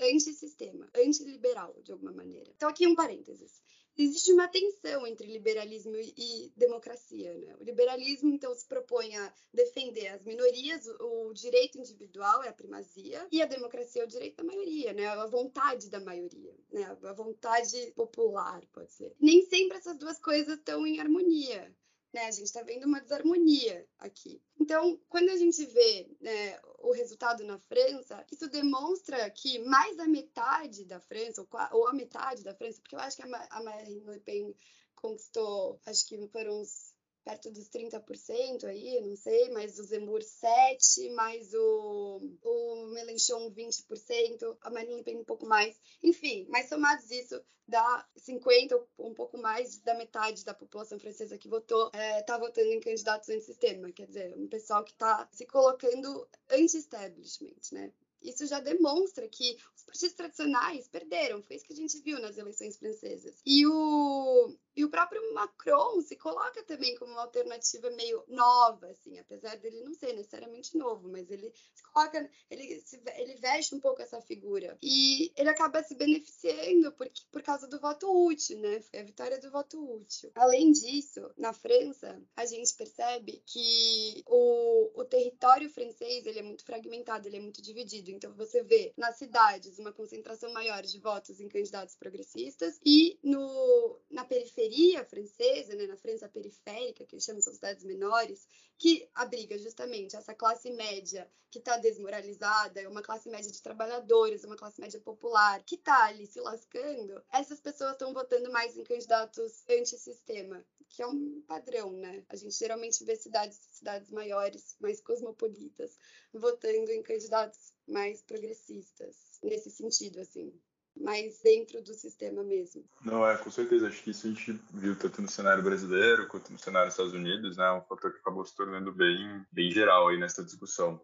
antissistema, 0.00 0.88
antiliberal, 0.94 1.76
de 1.82 1.92
alguma 1.92 2.12
maneira. 2.12 2.50
Então, 2.56 2.68
aqui 2.68 2.86
um 2.86 2.94
parênteses. 2.94 3.60
Existe 3.98 4.32
uma 4.32 4.48
tensão 4.48 5.06
entre 5.06 5.26
liberalismo 5.26 5.94
e 5.96 6.50
democracia. 6.56 7.36
Né? 7.36 7.54
O 7.60 7.64
liberalismo, 7.64 8.32
então, 8.32 8.54
se 8.54 8.66
propõe 8.66 9.14
a 9.14 9.34
defender 9.52 10.08
as 10.08 10.22
minorias, 10.24 10.86
o 11.00 11.32
direito 11.34 11.78
individual 11.78 12.42
é 12.42 12.48
a 12.48 12.52
primazia, 12.52 13.26
e 13.30 13.42
a 13.42 13.46
democracia 13.46 14.02
é 14.02 14.04
o 14.04 14.08
direito 14.08 14.36
da 14.36 14.44
maioria, 14.44 14.92
né? 14.94 15.06
a 15.06 15.26
vontade 15.26 15.90
da 15.90 16.00
maioria, 16.00 16.56
né? 16.72 16.84
a 17.02 17.12
vontade 17.12 17.92
popular, 17.94 18.64
pode 18.72 18.92
ser. 18.92 19.14
Nem 19.20 19.42
sempre 19.42 19.76
essas 19.76 19.98
duas 19.98 20.18
coisas 20.18 20.56
estão 20.56 20.86
em 20.86 20.98
harmonia. 20.98 21.74
Né? 22.12 22.26
A 22.26 22.30
gente 22.30 22.46
está 22.46 22.62
vendo 22.62 22.86
uma 22.86 23.00
desarmonia 23.00 23.86
aqui. 23.98 24.42
Então, 24.58 25.00
quando 25.08 25.30
a 25.30 25.36
gente 25.36 25.64
vê 25.66 26.08
né, 26.20 26.58
o 26.78 26.92
resultado 26.92 27.44
na 27.44 27.58
França, 27.58 28.24
isso 28.30 28.48
demonstra 28.48 29.30
que 29.30 29.58
mais 29.60 29.96
da 29.96 30.06
metade 30.06 30.84
da 30.84 31.00
França, 31.00 31.46
ou 31.72 31.88
a 31.88 31.92
metade 31.92 32.42
da 32.42 32.54
França, 32.54 32.80
porque 32.80 32.94
eu 32.94 33.00
acho 33.00 33.16
que 33.16 33.22
a 33.22 33.62
Marine 33.62 34.04
Le 34.04 34.20
Pen 34.20 34.54
conquistou, 34.96 35.80
acho 35.86 36.06
que 36.06 36.28
foram 36.28 36.60
uns 36.60 36.89
perto 37.24 37.50
dos 37.50 37.68
30% 37.68 38.64
aí, 38.64 39.00
não 39.00 39.16
sei, 39.16 39.50
mais 39.50 39.78
o 39.78 39.84
Zemmour 39.84 40.20
7%, 40.20 41.12
mais 41.14 41.52
o, 41.54 42.20
o 42.42 42.86
Melenchon 42.92 43.50
20%, 43.52 44.56
a 44.60 44.70
Marine 44.70 45.02
Pen 45.02 45.18
um 45.18 45.24
pouco 45.24 45.46
mais. 45.46 45.80
Enfim, 46.02 46.46
mas 46.48 46.68
somados 46.68 47.10
isso, 47.10 47.40
dá 47.66 48.06
50%, 48.18 48.82
um 48.98 49.14
pouco 49.14 49.38
mais 49.38 49.78
da 49.78 49.94
metade 49.94 50.44
da 50.44 50.54
população 50.54 50.98
francesa 50.98 51.38
que 51.38 51.48
votou, 51.48 51.86
está 51.88 51.98
é, 51.98 52.22
tá 52.22 52.38
votando 52.38 52.72
em 52.72 52.80
candidatos 52.80 53.28
anti-sistema, 53.28 53.92
quer 53.92 54.06
dizer, 54.06 54.36
um 54.36 54.48
pessoal 54.48 54.82
que 54.84 54.92
está 54.92 55.28
se 55.30 55.46
colocando 55.46 56.28
anti-establishment, 56.50 57.60
né? 57.72 57.92
Isso 58.22 58.46
já 58.46 58.60
demonstra 58.60 59.28
que 59.28 59.56
os 59.76 59.82
partidos 59.82 60.14
tradicionais 60.14 60.88
perderam. 60.88 61.42
Foi 61.42 61.56
isso 61.56 61.64
que 61.64 61.72
a 61.72 61.76
gente 61.76 62.00
viu 62.00 62.20
nas 62.20 62.36
eleições 62.36 62.76
francesas. 62.76 63.40
E 63.44 63.66
o, 63.66 64.54
e 64.76 64.84
o 64.84 64.90
próprio 64.90 65.34
Macron 65.34 66.00
se 66.00 66.16
coloca 66.16 66.62
também 66.64 66.94
como 66.96 67.12
uma 67.12 67.22
alternativa 67.22 67.90
meio 67.90 68.22
nova, 68.28 68.88
assim, 68.88 69.18
apesar 69.18 69.56
dele 69.56 69.82
não 69.82 69.94
ser 69.94 70.12
necessariamente 70.12 70.76
novo, 70.76 71.08
mas 71.08 71.30
ele 71.30 71.52
se 71.74 71.82
coloca, 71.92 72.30
ele, 72.50 72.80
se, 72.80 73.00
ele 73.16 73.34
veste 73.36 73.74
um 73.74 73.80
pouco 73.80 74.02
essa 74.02 74.20
figura. 74.20 74.76
E 74.82 75.32
ele 75.36 75.48
acaba 75.48 75.82
se 75.82 75.94
beneficiando 75.94 76.92
por, 76.92 77.10
por 77.30 77.42
causa 77.42 77.66
do 77.66 77.80
voto 77.80 78.06
útil, 78.26 78.58
né? 78.58 78.80
Foi 78.80 79.00
a 79.00 79.04
vitória 79.04 79.40
do 79.40 79.50
voto 79.50 79.78
útil. 79.96 80.30
Além 80.34 80.72
disso, 80.72 81.30
na 81.36 81.52
França, 81.52 82.20
a 82.36 82.46
gente 82.46 82.74
percebe 82.74 83.42
que 83.46 84.22
o, 84.26 85.00
o 85.00 85.04
território 85.04 85.68
francês 85.68 86.26
ele 86.26 86.38
é 86.38 86.42
muito 86.42 86.64
fragmentado, 86.64 87.26
ele 87.26 87.36
é 87.36 87.40
muito 87.40 87.62
dividido. 87.62 88.09
Então, 88.10 88.32
você 88.34 88.62
vê 88.62 88.92
nas 88.96 89.16
cidades 89.16 89.78
uma 89.78 89.92
concentração 89.92 90.52
maior 90.52 90.82
de 90.82 90.98
votos 90.98 91.40
em 91.40 91.48
candidatos 91.48 91.96
progressistas 91.96 92.80
e 92.84 93.18
no, 93.22 93.98
na 94.10 94.24
periferia 94.24 95.04
francesa, 95.04 95.74
né, 95.74 95.86
na 95.86 95.96
França 95.96 96.28
periférica, 96.28 97.04
que 97.04 97.20
chamam 97.20 97.40
de 97.40 97.44
cidades 97.44 97.84
menores, 97.84 98.48
que 98.78 99.08
abriga 99.14 99.58
justamente 99.58 100.16
essa 100.16 100.34
classe 100.34 100.70
média 100.70 101.30
que 101.50 101.58
está 101.58 101.76
desmoralizada, 101.76 102.88
uma 102.88 103.02
classe 103.02 103.28
média 103.28 103.50
de 103.50 103.60
trabalhadores, 103.60 104.44
uma 104.44 104.56
classe 104.56 104.80
média 104.80 105.00
popular 105.00 105.62
que 105.64 105.74
está 105.74 106.06
ali 106.06 106.26
se 106.26 106.40
lascando, 106.40 107.22
essas 107.32 107.60
pessoas 107.60 107.92
estão 107.92 108.14
votando 108.14 108.50
mais 108.52 108.76
em 108.76 108.84
candidatos 108.84 109.64
antissistema, 109.68 110.64
que 110.88 111.02
é 111.02 111.06
um 111.06 111.42
padrão, 111.46 111.92
né? 111.92 112.24
A 112.28 112.36
gente 112.36 112.56
geralmente 112.56 113.04
vê 113.04 113.16
cidades, 113.16 113.58
cidades 113.70 114.10
maiores, 114.10 114.76
mais 114.80 115.00
cosmopolitas, 115.00 115.98
votando 116.32 116.90
em 116.90 117.02
candidatos 117.02 117.72
mais 117.88 118.22
progressistas, 118.22 119.38
nesse 119.42 119.70
sentido, 119.70 120.20
assim 120.20 120.52
mais 120.96 121.40
dentro 121.42 121.82
do 121.82 121.94
sistema 121.94 122.42
mesmo. 122.42 122.84
Não, 123.04 123.26
é, 123.26 123.36
com 123.36 123.50
certeza. 123.50 123.88
Acho 123.88 124.02
que 124.02 124.10
isso 124.10 124.26
a 124.26 124.30
gente 124.30 124.60
viu 124.72 124.96
tanto 124.96 125.22
no 125.22 125.28
cenário 125.28 125.62
brasileiro 125.62 126.26
quanto 126.26 126.52
no 126.52 126.58
cenário 126.58 126.88
dos 126.88 126.94
Estados 126.94 127.14
Unidos, 127.14 127.56
né? 127.56 127.70
Um 127.72 127.82
fator 127.82 128.12
que 128.12 128.18
acabou 128.18 128.44
se 128.44 128.54
tornando 128.54 128.92
bem, 128.92 129.44
bem 129.52 129.70
geral 129.70 130.08
aí 130.08 130.18
nessa 130.18 130.44
discussão. 130.44 131.00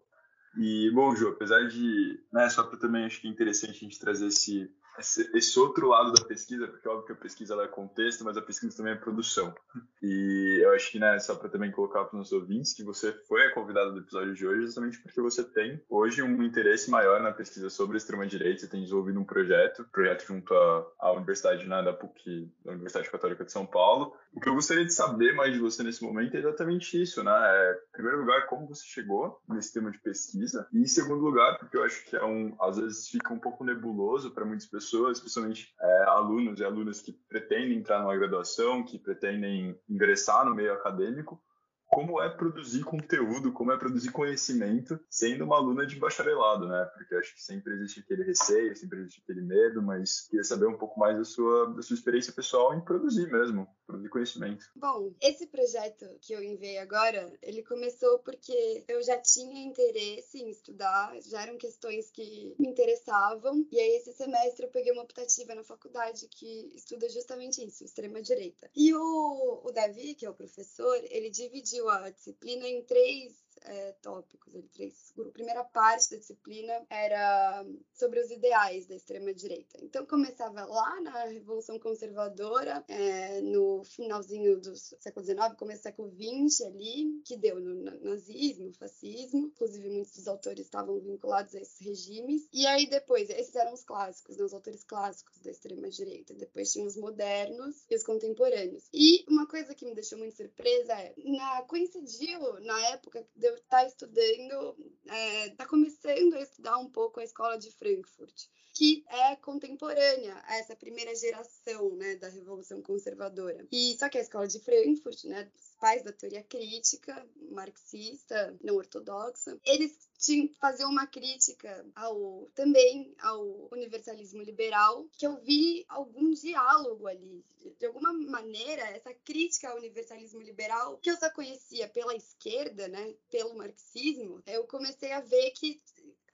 E, 0.57 0.89
bom, 0.91 1.15
Ju, 1.15 1.29
apesar 1.29 1.67
de, 1.67 2.19
né, 2.33 2.49
só 2.49 2.63
para 2.63 2.79
também 2.79 3.05
acho 3.05 3.21
que 3.21 3.27
é 3.27 3.29
interessante 3.29 3.71
a 3.71 3.73
gente 3.73 3.99
trazer 3.99 4.27
esse, 4.27 4.71
esse, 4.99 5.29
esse, 5.35 5.59
outro 5.59 5.87
lado 5.87 6.13
da 6.13 6.23
pesquisa, 6.25 6.67
porque 6.67 6.87
óbvio 6.87 7.05
que 7.05 7.11
a 7.13 7.15
pesquisa 7.15 7.53
ela 7.53 7.65
é 7.65 7.67
contexto, 7.67 8.23
mas 8.23 8.37
a 8.37 8.41
pesquisa 8.41 8.75
também 8.75 8.93
é 8.93 8.95
produção. 8.95 9.53
E 10.01 10.59
eu 10.63 10.73
acho 10.73 10.91
que, 10.91 10.99
né, 10.99 11.17
só 11.19 11.35
para 11.35 11.49
também 11.49 11.71
colocar 11.71 12.05
para 12.05 12.19
os 12.19 12.31
ouvintes, 12.31 12.73
que 12.73 12.83
você 12.83 13.11
foi 13.27 13.43
a 13.43 13.53
convidada 13.53 13.91
do 13.91 13.99
episódio 13.99 14.33
de 14.33 14.47
hoje 14.47 14.61
justamente 14.63 14.99
porque 14.99 15.21
você 15.21 15.43
tem 15.43 15.81
hoje 15.89 16.21
um 16.21 16.43
interesse 16.43 16.89
maior 16.89 17.21
na 17.21 17.31
pesquisa 17.31 17.69
sobre 17.69 17.97
extrema-direita, 17.97 18.61
você 18.61 18.67
tem 18.67 18.81
desenvolvido 18.81 19.19
um 19.19 19.25
projeto, 19.25 19.85
projeto 19.91 20.25
junto 20.25 20.53
à, 20.53 20.87
à 20.99 21.11
Universidade 21.13 21.67
né, 21.67 21.83
da 21.83 21.93
PUC, 21.93 22.51
da 22.63 22.71
Universidade 22.71 23.09
Católica 23.09 23.45
de 23.45 23.51
São 23.51 23.65
Paulo. 23.65 24.13
O 24.33 24.39
que 24.39 24.49
eu 24.49 24.53
gostaria 24.53 24.85
de 24.85 24.93
saber 24.93 25.33
mais 25.33 25.53
de 25.53 25.59
você 25.59 25.83
nesse 25.83 26.03
momento 26.03 26.35
é 26.35 26.39
exatamente 26.39 27.01
isso, 27.01 27.23
né? 27.23 27.31
É, 27.33 27.73
em 27.73 27.91
primeiro 27.91 28.19
lugar, 28.19 28.45
como 28.47 28.67
você 28.67 28.85
chegou 28.85 29.41
nesse 29.47 29.73
tema 29.73 29.91
de 29.91 29.97
pesquisa, 29.99 30.67
e 30.71 30.79
em 30.79 30.85
segundo 30.85 31.21
lugar, 31.21 31.57
porque 31.57 31.75
eu 31.75 31.83
acho 31.83 32.05
que 32.05 32.15
é 32.15 32.23
um, 32.23 32.55
às 32.61 32.77
vezes 32.77 33.09
fica 33.09 33.33
um 33.33 33.39
pouco 33.39 33.63
nebuloso 33.63 34.31
para 34.31 34.45
muitas 34.45 34.67
pessoas 34.67 34.86
pessoas, 34.87 35.19
principalmente 35.19 35.73
é, 35.79 36.03
alunos 36.03 36.59
e 36.59 36.63
alunas 36.63 37.01
que 37.01 37.11
pretendem 37.11 37.77
entrar 37.77 37.99
numa 37.99 38.15
graduação, 38.15 38.83
que 38.83 38.97
pretendem 38.97 39.77
ingressar 39.89 40.45
no 40.45 40.55
meio 40.55 40.73
acadêmico, 40.73 41.41
como 41.87 42.21
é 42.21 42.29
produzir 42.29 42.83
conteúdo, 42.83 43.53
como 43.53 43.71
é 43.71 43.77
produzir 43.77 44.11
conhecimento 44.11 44.99
sendo 45.09 45.45
uma 45.45 45.55
aluna 45.55 45.85
de 45.85 45.95
bacharelado, 45.95 46.67
né? 46.67 46.85
Porque 46.93 47.15
acho 47.15 47.33
que 47.33 47.41
sempre 47.41 47.73
existe 47.73 48.01
aquele 48.01 48.23
receio, 48.23 48.75
sempre 48.75 48.99
existe 48.99 49.21
aquele 49.23 49.41
medo, 49.41 49.81
mas 49.81 50.27
queria 50.27 50.43
saber 50.43 50.67
um 50.67 50.77
pouco 50.77 50.99
mais 50.99 51.17
da 51.17 51.23
sua, 51.23 51.73
da 51.73 51.81
sua 51.81 51.95
experiência 51.95 52.33
pessoal 52.33 52.73
em 52.73 52.81
produzir 52.81 53.31
mesmo, 53.31 53.67
produzir 53.85 54.09
conhecimento. 54.09 54.65
Bom, 54.75 55.13
esse 55.21 55.47
projeto 55.47 56.05
que 56.21 56.33
eu 56.33 56.43
enviei 56.43 56.77
agora, 56.77 57.31
ele 57.41 57.63
começou 57.63 58.19
porque 58.19 58.83
eu 58.87 59.01
já 59.01 59.17
tinha 59.17 59.65
interesse 59.65 60.39
em 60.39 60.49
estudar, 60.49 61.13
já 61.21 61.43
eram 61.43 61.57
questões 61.57 62.11
que 62.11 62.53
me 62.59 62.67
interessavam, 62.67 63.65
e 63.71 63.79
aí 63.79 63.97
esse 63.97 64.11
semestre 64.13 64.65
eu 64.65 64.71
peguei 64.71 64.91
uma 64.91 65.03
optativa 65.03 65.55
na 65.55 65.63
faculdade 65.63 66.27
que 66.27 66.71
estuda 66.75 67.07
justamente 67.09 67.65
isso, 67.65 67.83
extrema-direita. 67.83 68.69
E 68.75 68.93
o, 68.93 69.61
o 69.63 69.71
Davi, 69.71 70.13
que 70.15 70.25
é 70.25 70.29
o 70.29 70.33
professor, 70.33 70.97
ele 71.09 71.29
dividiu 71.29 71.76
a 71.85 72.09
disciplina 72.09 72.67
em 72.67 72.83
três 72.83 73.46
é, 73.63 73.91
tópicos, 74.01 74.55
ali, 74.55 74.67
três 74.69 75.13
A 75.17 75.31
primeira 75.31 75.63
parte 75.63 76.11
da 76.11 76.17
disciplina 76.17 76.85
era 76.89 77.65
sobre 77.93 78.19
os 78.19 78.31
ideais 78.31 78.85
da 78.87 78.95
extrema-direita. 78.95 79.77
Então, 79.81 80.05
começava 80.05 80.65
lá 80.65 81.01
na 81.01 81.25
Revolução 81.25 81.79
Conservadora, 81.79 82.83
é, 82.87 83.41
no 83.41 83.83
finalzinho 83.83 84.59
do 84.59 84.75
século 84.75 85.25
XIX, 85.25 85.55
começo 85.57 85.81
do 85.81 85.83
século 85.83 86.11
XX 86.11 86.61
ali, 86.67 87.21
que 87.25 87.37
deu 87.37 87.59
no 87.59 87.75
nazismo, 88.01 88.73
fascismo. 88.73 89.47
Inclusive, 89.47 89.89
muitos 89.89 90.15
dos 90.15 90.27
autores 90.27 90.65
estavam 90.65 90.99
vinculados 90.99 91.55
a 91.55 91.59
esses 91.59 91.79
regimes. 91.79 92.47
E 92.53 92.65
aí, 92.65 92.87
depois, 92.89 93.29
esses 93.29 93.55
eram 93.55 93.73
os 93.73 93.83
clássicos, 93.83 94.37
né, 94.37 94.43
os 94.43 94.53
autores 94.53 94.83
clássicos 94.83 95.39
da 95.39 95.51
extrema-direita. 95.51 96.33
Depois 96.33 96.71
tinha 96.71 96.85
os 96.85 96.97
modernos 96.97 97.85
e 97.89 97.95
os 97.95 98.03
contemporâneos. 98.03 98.87
E 98.93 99.25
uma 99.27 99.47
coisa 99.47 99.73
que 99.73 99.85
me 99.85 99.93
deixou 99.93 100.17
muito 100.17 100.35
surpresa 100.35 100.93
é, 100.93 101.13
na, 101.17 101.61
coincidiu 101.63 102.59
na 102.61 102.87
época 102.89 103.25
eu 103.47 103.55
estar 103.55 103.85
estudando, 103.85 104.75
está 105.05 105.63
é, 105.63 105.67
começando 105.67 106.35
a 106.35 106.41
estudar 106.41 106.77
um 106.77 106.89
pouco 106.89 107.19
a 107.19 107.23
escola 107.23 107.57
de 107.57 107.71
Frankfurt, 107.71 108.47
que 108.77 109.03
é 109.09 109.35
contemporânea 109.37 110.39
a 110.45 110.57
essa 110.57 110.75
primeira 110.75 111.15
geração 111.15 111.95
né, 111.95 112.15
da 112.17 112.29
Revolução 112.29 112.79
Conservadora. 112.79 113.65
E 113.71 113.97
só 113.97 114.07
que 114.07 114.19
a 114.19 114.21
escola 114.21 114.47
de 114.47 114.59
Frankfurt, 114.59 115.23
né, 115.23 115.49
os 115.57 115.75
pais 115.79 116.03
da 116.03 116.11
teoria 116.11 116.43
crítica, 116.43 117.27
marxista, 117.49 118.55
não 118.63 118.75
ortodoxa, 118.75 119.57
eles 119.65 120.07
tinham 120.19 120.47
fazer 120.59 120.85
uma 120.85 121.07
crítica 121.07 121.83
ao 121.95 122.47
também 122.53 123.15
ao 123.19 123.67
universalismo 123.71 124.43
liberal, 124.43 125.07
que 125.17 125.25
eu 125.25 125.37
vi 125.41 125.83
algum 125.89 126.29
diálogo 126.29 127.07
ali. 127.07 127.43
De 127.79 127.85
alguma 127.87 128.13
maneira, 128.13 128.83
essa 128.91 129.11
crítica 129.25 129.69
ao 129.69 129.77
universalismo 129.77 130.39
liberal, 130.39 130.99
que 130.99 131.09
eu 131.09 131.17
só 131.17 131.31
conhecia 131.31 131.87
pela 131.87 132.15
esquerda, 132.15 132.87
né, 132.87 133.15
pelo 133.31 133.57
marxismo, 133.57 134.39
eu 134.45 134.65
comecei 134.65 135.11
a 135.13 135.21
ver 135.21 135.49
que 135.51 135.81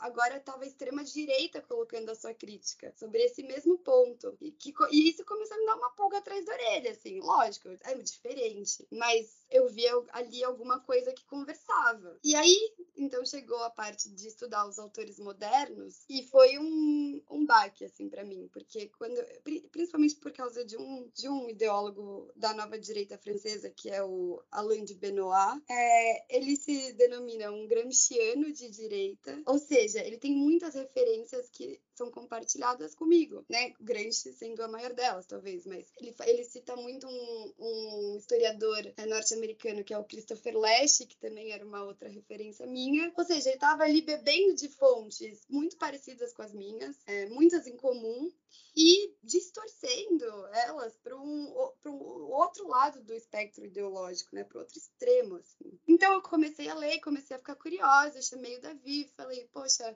agora 0.03 0.36
estava 0.36 0.65
a 0.65 0.67
extrema-direita 0.67 1.62
colocando 1.62 2.10
a 2.10 2.15
sua 2.15 2.33
crítica 2.33 2.93
sobre 2.98 3.24
esse 3.24 3.41
mesmo 3.41 3.77
ponto. 3.77 4.38
E, 4.41 4.51
que, 4.51 4.74
e 4.91 5.10
isso 5.10 5.24
começou 5.24 5.55
a 5.55 5.60
me 5.60 5.65
dar 5.65 5.75
uma 5.77 5.91
pulga 5.91 6.17
atrás 6.17 6.45
da 6.45 6.53
orelha, 6.53 6.91
assim, 6.91 7.22
lógico, 7.22 7.69
é 7.83 7.95
diferente, 7.95 8.86
mas 8.91 9.45
eu 9.50 9.69
via 9.69 9.91
ali 10.12 10.43
alguma 10.43 10.81
coisa 10.81 11.13
que 11.13 11.25
conversava. 11.25 12.19
E 12.22 12.36
aí, 12.36 12.74
então, 12.98 13.25
chegou 13.25 13.57
a 13.63 13.69
parte 13.69 14.10
de 14.10 14.27
estudar 14.27 14.67
os 14.67 14.77
autores 14.77 15.19
modernos 15.19 16.03
e 16.10 16.24
foi 16.24 16.57
um, 16.57 17.22
um 17.29 17.45
baque, 17.45 17.86
assim, 17.86 18.10
para 18.10 18.25
mim, 18.25 18.50
porque 18.51 18.89
quando, 18.98 19.24
principalmente 19.72 20.15
por 20.15 20.33
causa 20.33 20.65
de 20.65 20.75
um, 20.75 21.10
de 21.13 21.29
um 21.29 21.50
ideólogo 21.50 22.29
da 22.36 22.53
nova 22.53 22.77
direita 22.77 23.17
francesa, 23.17 23.69
que 23.69 23.89
é 23.89 24.03
o 24.03 24.43
Alain 24.51 24.83
de 24.83 24.95
Benoit, 24.95 25.62
é, 25.69 26.36
ele 26.38 26.57
se 26.57 26.91
denomina 26.93 27.51
um 27.51 27.67
gramsciano 27.67 28.51
de 28.51 28.69
direita, 28.69 29.41
ou 29.45 29.57
seja, 29.57 29.93
ele 29.96 30.18
tem 30.18 30.36
muitas 30.36 30.76
referências 30.76 31.50
que 31.50 31.80
são 31.96 32.10
compartilhadas 32.12 32.96
comigo, 32.96 33.46
né? 33.50 33.74
Gramsci 33.80 34.34
sendo 34.34 34.62
a 34.64 34.68
maior 34.68 34.94
delas, 34.94 35.26
talvez, 35.26 35.66
mas 35.66 35.92
ele, 35.98 36.16
ele 36.26 36.44
cita 36.44 36.76
muito 36.76 37.08
um, 37.08 37.54
um 37.60 38.18
historiador 38.18 38.94
é, 38.98 39.06
norte-americano 39.06 39.84
que 39.84 39.94
é 39.94 39.98
o 39.98 40.04
Christopher 40.04 40.58
Lash, 40.58 41.00
que 41.08 41.18
também 41.18 41.52
era 41.52 41.66
uma 41.66 41.84
outra 41.84 42.10
referência 42.10 42.66
minha. 42.66 43.12
Ou 43.16 43.24
seja, 43.26 43.50
ele 43.50 43.56
estava 43.56 43.84
ali 43.84 44.02
bebendo 44.02 44.56
de 44.56 44.70
fontes 44.70 45.42
muito 45.50 45.78
parecidas 45.78 46.34
com 46.34 46.42
as 46.42 46.54
minhas, 46.54 46.98
é, 47.06 47.28
muitas 47.28 47.68
em 47.68 47.78
comum, 47.78 48.32
e 48.76 49.16
distorcendo 49.24 50.26
elas 50.66 50.98
para 50.98 51.16
um, 51.16 51.72
um 51.86 52.32
outro 52.32 52.68
lado 52.68 53.04
do 53.04 53.14
espectro 53.14 53.66
ideológico, 53.66 54.36
né, 54.36 54.44
para 54.44 54.60
outro 54.60 54.78
extremo. 54.78 55.36
Assim. 55.36 55.80
Então 55.88 56.14
eu 56.14 56.22
comecei 56.22 56.68
a 56.70 56.76
ler, 56.76 57.00
comecei 57.00 57.36
a 57.36 57.40
ficar 57.40 57.56
curiosa, 57.56 58.22
chamei 58.22 58.58
o 58.58 58.62
Davi, 58.62 59.12
falei, 59.16 59.48
poxa, 59.54 59.96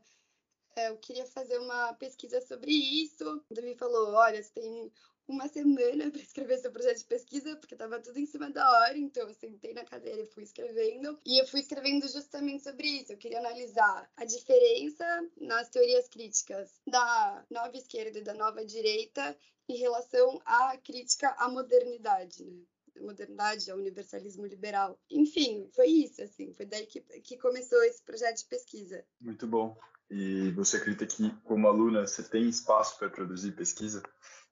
eu 0.86 0.98
queria 0.98 1.26
fazer 1.26 1.58
uma 1.60 1.94
pesquisa 1.94 2.42
sobre 2.42 2.72
isso. 2.72 3.44
O 3.50 3.54
Davi 3.54 3.76
falou, 3.76 4.14
olha, 4.14 4.42
você 4.42 4.52
tem 4.54 4.92
uma 5.28 5.48
semana 5.48 6.10
para 6.12 6.22
escrever 6.22 6.58
seu 6.58 6.72
projeto 6.72 7.00
de 7.00 7.06
pesquisa, 7.06 7.56
porque 7.58 7.76
estava 7.76 8.00
tudo 8.00 8.20
em 8.20 8.26
cima 8.26 8.50
da 8.50 8.70
hora, 8.70 8.98
então 8.98 9.28
eu 9.28 9.34
sentei 9.34 9.74
na 9.74 9.84
cadeira 9.84 10.22
e 10.22 10.26
fui 10.26 10.44
escrevendo. 10.44 11.20
E 11.26 11.42
eu 11.42 11.48
fui 11.48 11.60
escrevendo 11.60 12.08
justamente 12.08 12.64
sobre 12.64 12.88
isso. 12.88 13.12
Eu 13.12 13.18
queria 13.18 13.40
analisar 13.40 14.10
a 14.16 14.26
diferença 14.26 15.06
nas 15.40 15.70
teorias 15.70 16.08
críticas 16.08 16.80
da 16.88 17.46
nova 17.50 17.76
esquerda 17.76 18.20
e 18.20 18.24
da 18.24 18.34
nova 18.34 18.66
direita 18.66 19.38
em 19.70 19.78
relação 19.78 20.42
à 20.46 20.78
crítica 20.78 21.36
à 21.38 21.50
modernidade, 21.50 22.46
né? 22.46 22.64
modernidade, 23.02 23.70
ao 23.70 23.78
universalismo 23.78 24.46
liberal. 24.46 25.00
Enfim, 25.10 25.70
foi 25.76 25.88
isso, 25.88 26.22
assim, 26.24 26.52
foi 26.54 26.66
daí 26.66 26.88
que, 26.88 27.00
que 27.02 27.38
começou 27.38 27.84
esse 27.84 28.02
projeto 28.02 28.38
de 28.38 28.46
pesquisa. 28.46 29.06
Muito 29.22 29.46
bom. 29.46 29.78
E 30.10 30.52
você 30.52 30.78
acredita 30.78 31.06
que, 31.06 31.30
como 31.44 31.68
aluna, 31.68 32.08
você 32.08 32.24
tem 32.24 32.48
espaço 32.48 32.98
para 32.98 33.10
produzir 33.10 33.52
pesquisa? 33.52 34.02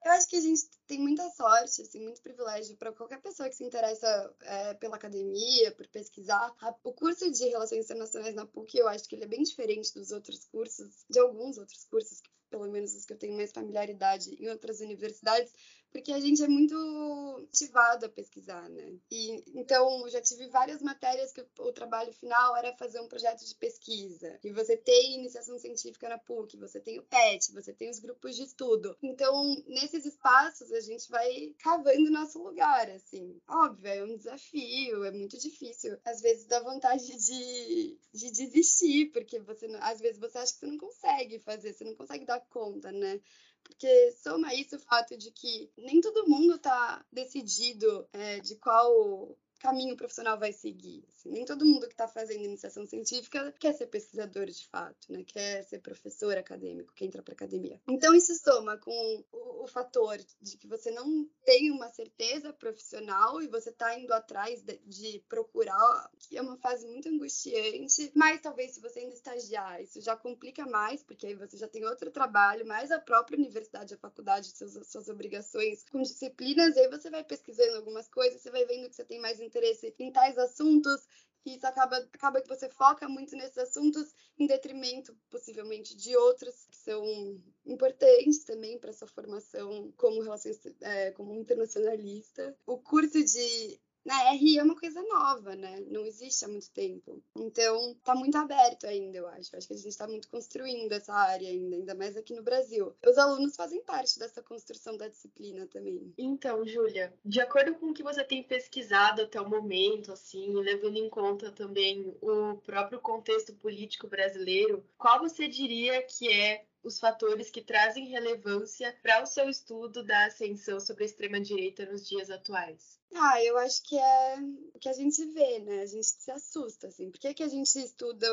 Eu 0.04 0.12
acho 0.12 0.28
que 0.28 0.36
a 0.36 0.40
gente 0.40 0.68
tem 0.86 0.98
muita 1.00 1.28
sorte, 1.30 1.82
assim, 1.82 2.00
muito 2.00 2.22
privilégio 2.22 2.76
para 2.76 2.92
qualquer 2.92 3.20
pessoa 3.20 3.48
que 3.48 3.56
se 3.56 3.64
interessa 3.64 4.34
é, 4.42 4.74
pela 4.74 4.96
academia, 4.96 5.72
por 5.72 5.86
pesquisar. 5.88 6.54
O 6.84 6.92
curso 6.92 7.30
de 7.30 7.48
Relações 7.48 7.84
Internacionais 7.84 8.34
na 8.34 8.46
PUC, 8.46 8.78
eu 8.78 8.88
acho 8.88 9.08
que 9.08 9.14
ele 9.14 9.24
é 9.24 9.28
bem 9.28 9.42
diferente 9.42 9.92
dos 9.92 10.10
outros 10.12 10.44
cursos, 10.44 11.04
de 11.08 11.18
alguns 11.18 11.58
outros 11.58 11.84
cursos, 11.84 12.22
pelo 12.48 12.70
menos 12.70 12.94
os 12.94 13.04
que 13.04 13.12
eu 13.12 13.18
tenho 13.18 13.36
mais 13.36 13.52
familiaridade 13.52 14.36
em 14.40 14.48
outras 14.48 14.80
universidades, 14.80 15.52
porque 15.90 16.12
a 16.12 16.20
gente 16.20 16.42
é 16.42 16.48
muito 16.48 16.74
motivado 16.74 18.04
a 18.06 18.08
pesquisar, 18.08 18.68
né? 18.68 18.98
E 19.10 19.42
então 19.58 20.02
eu 20.02 20.10
já 20.10 20.20
tive 20.20 20.46
várias 20.48 20.82
matérias 20.82 21.32
que 21.32 21.44
o 21.58 21.72
trabalho 21.72 22.12
final 22.12 22.56
era 22.56 22.76
fazer 22.76 23.00
um 23.00 23.08
projeto 23.08 23.44
de 23.44 23.54
pesquisa. 23.54 24.38
E 24.44 24.52
você 24.52 24.76
tem 24.76 25.14
iniciação 25.14 25.58
científica 25.58 26.08
na 26.08 26.18
PUC, 26.18 26.56
você 26.58 26.80
tem 26.80 26.98
o 26.98 27.02
PET, 27.02 27.52
você 27.52 27.72
tem 27.72 27.88
os 27.88 27.98
grupos 27.98 28.36
de 28.36 28.42
estudo. 28.42 28.96
Então, 29.02 29.62
nesses 29.66 30.04
espaços 30.04 30.70
a 30.76 30.80
gente 30.80 31.08
vai 31.08 31.54
cavando 31.58 32.10
nosso 32.10 32.42
lugar, 32.42 32.90
assim. 32.90 33.40
Óbvio, 33.48 33.88
é 33.88 34.04
um 34.04 34.16
desafio, 34.16 35.04
é 35.04 35.10
muito 35.10 35.38
difícil. 35.38 35.98
Às 36.04 36.20
vezes 36.20 36.46
dá 36.46 36.60
vontade 36.60 37.06
de, 37.06 37.98
de 38.12 38.30
desistir, 38.30 39.06
porque 39.12 39.40
você 39.40 39.66
às 39.80 40.00
vezes 40.00 40.18
você 40.18 40.38
acha 40.38 40.52
que 40.52 40.60
você 40.60 40.66
não 40.66 40.78
consegue 40.78 41.38
fazer, 41.40 41.72
você 41.72 41.84
não 41.84 41.94
consegue 41.94 42.24
dar 42.24 42.40
conta, 42.40 42.92
né? 42.92 43.20
Porque 43.62 44.12
soma 44.12 44.54
isso 44.54 44.76
o 44.76 44.80
fato 44.80 45.16
de 45.16 45.30
que 45.32 45.70
nem 45.76 46.00
todo 46.00 46.28
mundo 46.28 46.54
está 46.54 47.04
decidido 47.10 48.08
é, 48.12 48.38
de 48.38 48.54
qual 48.56 49.36
caminho 49.66 49.96
profissional 49.96 50.38
vai 50.38 50.52
seguir. 50.52 51.04
Assim, 51.08 51.30
nem 51.30 51.44
todo 51.44 51.66
mundo 51.66 51.88
que 51.88 51.92
está 51.92 52.06
fazendo 52.06 52.44
iniciação 52.44 52.86
científica 52.86 53.52
quer 53.58 53.72
ser 53.72 53.86
pesquisador 53.86 54.46
de 54.46 54.66
fato, 54.68 55.12
né? 55.12 55.24
quer 55.26 55.64
ser 55.64 55.80
professor 55.80 56.38
acadêmico, 56.38 56.94
quer 56.94 57.06
entrar 57.06 57.22
para 57.22 57.34
academia. 57.34 57.80
Então 57.88 58.14
isso 58.14 58.32
soma 58.36 58.78
com 58.78 59.24
o, 59.32 59.64
o, 59.64 59.66
fator 59.66 60.18
de 60.40 60.56
que 60.56 60.68
você 60.68 60.92
não 60.92 61.28
tem 61.44 61.72
uma 61.72 61.88
certeza 61.88 62.52
profissional 62.52 63.42
e 63.42 63.48
você 63.48 63.70
está 63.70 63.98
indo 63.98 64.12
atrás 64.12 64.62
de, 64.62 64.78
de, 64.86 65.24
procurar, 65.28 66.10
que 66.20 66.36
é 66.36 66.40
uma 66.40 66.56
fase 66.58 66.86
muito 66.86 67.08
angustiante, 67.08 68.12
mas 68.14 68.40
talvez 68.40 68.72
se 68.72 68.80
você 68.80 69.00
ainda 69.00 69.14
estagiar, 69.14 69.82
isso 69.82 70.00
já 70.00 70.16
complica 70.16 70.64
mais, 70.64 71.02
porque 71.02 71.26
aí 71.26 71.34
você 71.34 71.56
já 71.56 71.66
tem 71.66 71.84
outro 71.84 72.10
trabalho, 72.12 72.64
mais 72.64 72.92
a 72.92 73.00
própria 73.00 73.36
universidade, 73.36 73.94
a 73.94 73.98
faculdade, 73.98 74.52
suas 74.56 75.08
obrigações 75.08 75.84
com 75.90 76.00
disciplinas, 76.00 76.76
e 76.76 76.80
aí 76.80 76.88
você 76.88 77.10
vai 77.10 77.24
pesquisando 77.24 77.76
algumas 77.76 78.08
coisas, 78.08 78.40
você 78.40 78.50
vai 78.50 78.64
vendo 78.64 78.88
que 78.88 78.94
você 78.94 79.04
tem 79.04 79.20
mais 79.20 79.40
interesse 79.40 79.55
em 79.98 80.12
tais 80.12 80.38
assuntos, 80.38 81.06
e 81.46 81.54
isso 81.54 81.66
acaba, 81.66 81.96
acaba 81.96 82.40
que 82.40 82.48
você 82.48 82.68
foca 82.68 83.08
muito 83.08 83.36
nesses 83.36 83.58
assuntos 83.58 84.12
em 84.36 84.46
detrimento, 84.46 85.16
possivelmente, 85.30 85.96
de 85.96 86.16
outros 86.16 86.66
que 86.66 86.76
são 86.76 87.40
importantes 87.64 88.44
também 88.44 88.78
para 88.78 88.92
sua 88.92 89.06
formação 89.06 89.92
como 89.96 90.22
relações 90.22 90.60
é, 90.80 91.12
como 91.12 91.34
internacionalista. 91.34 92.56
O 92.66 92.78
curso 92.78 93.22
de 93.22 93.80
na 94.06 94.30
RI 94.30 94.58
é 94.58 94.62
uma 94.62 94.76
coisa 94.76 95.02
nova, 95.02 95.56
né? 95.56 95.80
Não 95.88 96.06
existe 96.06 96.44
há 96.44 96.48
muito 96.48 96.70
tempo. 96.70 97.20
Então, 97.36 97.94
tá 98.04 98.14
muito 98.14 98.38
aberto 98.38 98.86
ainda, 98.86 99.18
eu 99.18 99.26
acho. 99.26 99.54
Acho 99.56 99.66
que 99.66 99.74
a 99.74 99.76
gente 99.76 99.88
está 99.88 100.06
muito 100.06 100.28
construindo 100.28 100.92
essa 100.92 101.12
área 101.12 101.48
ainda, 101.48 101.74
ainda 101.74 101.94
mais 101.94 102.16
aqui 102.16 102.32
no 102.32 102.42
Brasil. 102.42 102.94
Os 103.04 103.18
alunos 103.18 103.56
fazem 103.56 103.82
parte 103.82 104.16
dessa 104.18 104.40
construção 104.40 104.96
da 104.96 105.08
disciplina 105.08 105.66
também. 105.66 106.14
Então, 106.16 106.64
Júlia, 106.64 107.12
de 107.24 107.40
acordo 107.40 107.74
com 107.74 107.86
o 107.86 107.94
que 107.94 108.04
você 108.04 108.22
tem 108.22 108.44
pesquisado 108.44 109.22
até 109.22 109.40
o 109.40 109.50
momento, 109.50 110.12
assim, 110.12 110.54
levando 110.54 110.98
em 110.98 111.10
conta 111.10 111.50
também 111.50 112.16
o 112.22 112.56
próprio 112.58 113.00
contexto 113.00 113.52
político 113.54 114.06
brasileiro, 114.06 114.84
qual 114.96 115.18
você 115.18 115.48
diria 115.48 116.00
que 116.02 116.32
é 116.32 116.64
os 116.82 116.98
fatores 116.98 117.50
que 117.50 117.62
trazem 117.62 118.06
relevância 118.06 118.96
para 119.02 119.22
o 119.22 119.26
seu 119.26 119.48
estudo 119.48 120.04
da 120.04 120.26
ascensão 120.26 120.78
sobre 120.78 121.04
a 121.04 121.06
extrema-direita 121.06 121.86
nos 121.86 122.08
dias 122.08 122.30
atuais? 122.30 122.98
Ah, 123.14 123.42
eu 123.42 123.56
acho 123.58 123.82
que 123.82 123.98
é 123.98 124.36
o 124.74 124.78
que 124.78 124.88
a 124.88 124.92
gente 124.92 125.24
vê, 125.26 125.58
né? 125.60 125.80
A 125.80 125.86
gente 125.86 126.06
se 126.06 126.30
assusta, 126.30 126.88
assim. 126.88 127.10
Por 127.10 127.18
que, 127.18 127.34
que 127.34 127.42
a 127.42 127.48
gente 127.48 127.78
estuda 127.78 128.26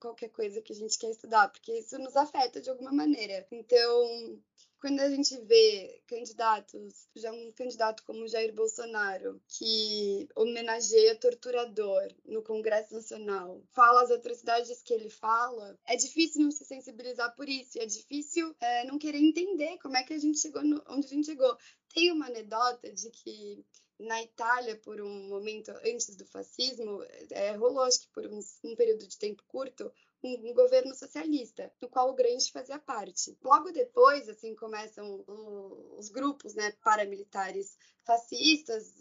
qualquer 0.00 0.28
coisa 0.28 0.60
que 0.60 0.72
a 0.72 0.76
gente 0.76 0.98
quer 0.98 1.10
estudar? 1.10 1.48
Porque 1.48 1.72
isso 1.78 1.98
nos 1.98 2.16
afeta 2.16 2.60
de 2.60 2.68
alguma 2.68 2.92
maneira. 2.92 3.46
Então, 3.50 4.40
quando 4.84 5.00
a 5.00 5.08
gente 5.08 5.34
vê 5.46 6.02
candidatos, 6.06 7.08
já 7.16 7.32
um 7.32 7.50
candidato 7.52 8.02
como 8.04 8.28
Jair 8.28 8.54
Bolsonaro, 8.54 9.40
que 9.48 10.28
homenageia 10.36 11.16
torturador 11.16 12.06
no 12.26 12.42
Congresso 12.42 12.92
Nacional, 12.92 13.62
fala 13.72 14.02
as 14.02 14.10
atrocidades 14.10 14.82
que 14.82 14.92
ele 14.92 15.08
fala, 15.08 15.74
é 15.86 15.96
difícil 15.96 16.42
não 16.42 16.50
se 16.50 16.66
sensibilizar 16.66 17.34
por 17.34 17.48
isso, 17.48 17.78
é 17.78 17.86
difícil 17.86 18.54
é, 18.60 18.84
não 18.84 18.98
querer 18.98 19.22
entender 19.22 19.78
como 19.78 19.96
é 19.96 20.02
que 20.02 20.12
a 20.12 20.18
gente 20.18 20.38
chegou 20.38 20.62
no, 20.62 20.84
onde 20.86 21.06
a 21.06 21.10
gente 21.10 21.24
chegou. 21.24 21.56
Tem 21.94 22.12
uma 22.12 22.26
anedota 22.26 22.92
de 22.92 23.08
que 23.08 23.64
na 23.98 24.22
Itália, 24.22 24.76
por 24.76 25.00
um 25.00 25.28
momento 25.28 25.70
antes 25.84 26.16
do 26.16 26.26
fascismo, 26.26 27.02
é, 27.30 27.52
rolou, 27.52 27.82
acho 27.82 28.00
que 28.00 28.08
por 28.08 28.26
um, 28.26 28.40
um 28.64 28.74
período 28.74 29.06
de 29.06 29.18
tempo 29.18 29.42
curto, 29.46 29.92
um, 30.22 30.50
um, 30.50 30.54
governo 30.54 30.94
socialista, 30.94 31.72
do 31.80 31.88
qual 31.88 32.10
o 32.10 32.14
Gramsci 32.14 32.50
fazia 32.50 32.78
parte. 32.78 33.36
Logo 33.42 33.70
depois, 33.70 34.28
assim, 34.28 34.54
começam 34.54 35.24
o, 35.26 35.96
os 35.98 36.08
grupos 36.08 36.54
né, 36.54 36.72
paramilitares 36.82 37.76
fascistas, 38.04 38.94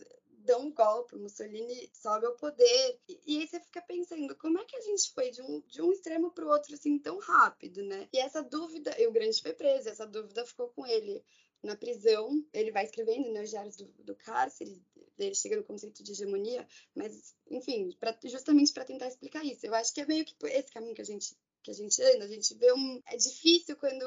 dão 0.43 0.67
um 0.67 0.73
golpe, 0.73 1.15
Mussolini 1.15 1.89
sobe 1.93 2.25
ao 2.25 2.35
poder. 2.35 2.99
E, 3.07 3.19
e, 3.25 3.39
aí 3.39 3.47
você 3.47 3.59
fica 3.59 3.81
pensando, 3.81 4.35
como 4.35 4.59
é 4.59 4.65
que 4.65 4.75
a 4.75 4.81
gente 4.81 5.11
foi 5.13 5.31
de 5.31 5.41
um, 5.41 5.61
de 5.61 5.81
um 5.81 5.91
extremo 5.91 6.31
para 6.31 6.45
o 6.45 6.49
outro 6.49 6.73
assim 6.73 6.99
tão 6.99 7.17
rápido, 7.19 7.81
né? 7.83 8.07
E 8.13 8.19
essa 8.19 8.43
dúvida, 8.43 8.93
e 8.99 9.07
o 9.07 9.11
Gramsci 9.11 9.41
foi 9.41 9.53
preso, 9.53 9.89
essa 9.89 10.05
dúvida 10.05 10.45
ficou 10.45 10.69
com 10.69 10.85
ele 10.85 11.23
na 11.63 11.75
prisão. 11.75 12.43
Ele 12.53 12.71
vai 12.71 12.83
escrevendo 12.85 13.31
né, 13.31 13.41
os 13.41 13.49
diários 13.49 13.75
do, 13.75 13.85
do 14.03 14.15
cárcere, 14.15 14.81
ele 15.17 15.35
chega 15.35 15.55
no 15.55 15.63
conceito 15.63 16.03
de 16.03 16.11
hegemonia, 16.11 16.67
mas, 16.95 17.35
enfim, 17.49 17.91
pra, 17.99 18.17
justamente 18.25 18.73
para 18.73 18.85
tentar 18.85 19.07
explicar 19.07 19.43
isso. 19.45 19.65
Eu 19.65 19.73
acho 19.73 19.93
que 19.93 20.01
é 20.01 20.05
meio 20.05 20.25
que 20.25 20.35
esse 20.47 20.71
caminho 20.71 20.95
que 20.95 21.01
a 21.01 21.05
gente 21.05 21.35
que 21.63 21.71
a 21.71 21.73
gente 21.73 22.01
anda, 22.01 22.25
a 22.25 22.27
gente 22.27 22.53
vê 22.55 22.73
um. 22.73 23.01
É 23.07 23.15
difícil 23.15 23.77
quando 23.77 24.03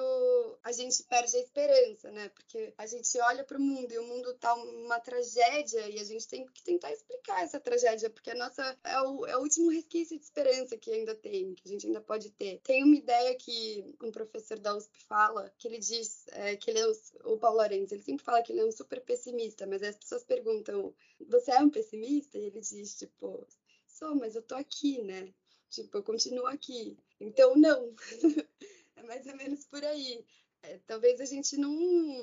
a 0.66 0.72
gente 0.72 1.04
perde 1.04 1.36
a 1.36 1.40
esperança, 1.40 2.10
né? 2.10 2.28
Porque 2.30 2.74
a 2.76 2.86
gente 2.88 3.16
olha 3.20 3.44
para 3.44 3.56
o 3.56 3.60
mundo 3.60 3.92
e 3.92 3.98
o 3.98 4.02
mundo 4.02 4.34
tá 4.34 4.52
uma 4.52 4.98
tragédia 4.98 5.88
e 5.88 6.00
a 6.00 6.02
gente 6.02 6.26
tem 6.26 6.44
que 6.44 6.60
tentar 6.60 6.90
explicar 6.92 7.44
essa 7.44 7.60
tragédia, 7.60 8.10
porque 8.10 8.32
a 8.32 8.34
nossa 8.34 8.76
é 8.82 9.00
o, 9.00 9.24
é 9.26 9.36
o 9.36 9.42
último 9.42 9.70
resquício 9.70 10.18
de 10.18 10.24
esperança 10.24 10.76
que 10.76 10.90
ainda 10.90 11.14
tem, 11.14 11.54
que 11.54 11.68
a 11.68 11.70
gente 11.70 11.86
ainda 11.86 12.00
pode 12.00 12.30
ter. 12.30 12.58
Tem 12.64 12.82
uma 12.82 12.96
ideia 12.96 13.32
que 13.36 13.94
um 14.02 14.10
professor 14.10 14.58
da 14.58 14.76
USP 14.76 15.04
fala, 15.04 15.54
que 15.56 15.68
ele 15.68 15.78
diz 15.78 16.26
é, 16.32 16.56
que 16.56 16.68
ele 16.68 16.80
é 16.80 16.88
o, 16.88 16.92
o 17.34 17.38
Paulo 17.38 17.58
Lorenz, 17.58 17.92
ele 17.92 18.02
sempre 18.02 18.24
fala 18.24 18.42
que 18.42 18.50
ele 18.50 18.62
é 18.62 18.66
um 18.66 18.72
super 18.72 19.00
pessimista, 19.02 19.68
mas 19.68 19.84
as 19.84 19.96
pessoas 19.96 20.24
perguntam: 20.24 20.92
você 21.28 21.52
é 21.52 21.60
um 21.60 21.70
pessimista? 21.70 22.38
E 22.38 22.46
ele 22.46 22.60
diz, 22.60 22.98
tipo, 22.98 23.46
sou, 23.86 24.16
mas 24.16 24.34
eu 24.34 24.42
tô 24.42 24.56
aqui, 24.56 25.00
né? 25.00 25.32
Tipo, 25.70 25.98
eu 25.98 26.02
continuo 26.02 26.46
aqui. 26.48 26.98
Então, 27.20 27.54
não. 27.54 27.94
é 28.96 29.02
mais 29.04 29.24
ou 29.26 29.36
menos 29.36 29.64
por 29.64 29.84
aí. 29.84 30.24
É, 30.66 30.80
talvez 30.86 31.20
a 31.20 31.24
gente 31.24 31.56
não, 31.56 31.72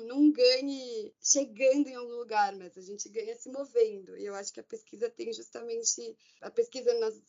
não 0.02 0.30
ganhe 0.30 1.14
chegando 1.20 1.88
em 1.88 1.94
algum 1.94 2.16
lugar, 2.16 2.54
mas 2.56 2.76
a 2.76 2.82
gente 2.82 3.08
ganha 3.08 3.34
se 3.34 3.50
movendo. 3.50 4.16
E 4.18 4.26
eu 4.26 4.34
acho 4.34 4.52
que 4.52 4.60
a 4.60 4.64
pesquisa 4.64 5.08
tem 5.08 5.32
justamente 5.32 6.16
a 6.42 6.50
pesquisa 6.50 6.92
nas 6.98 7.22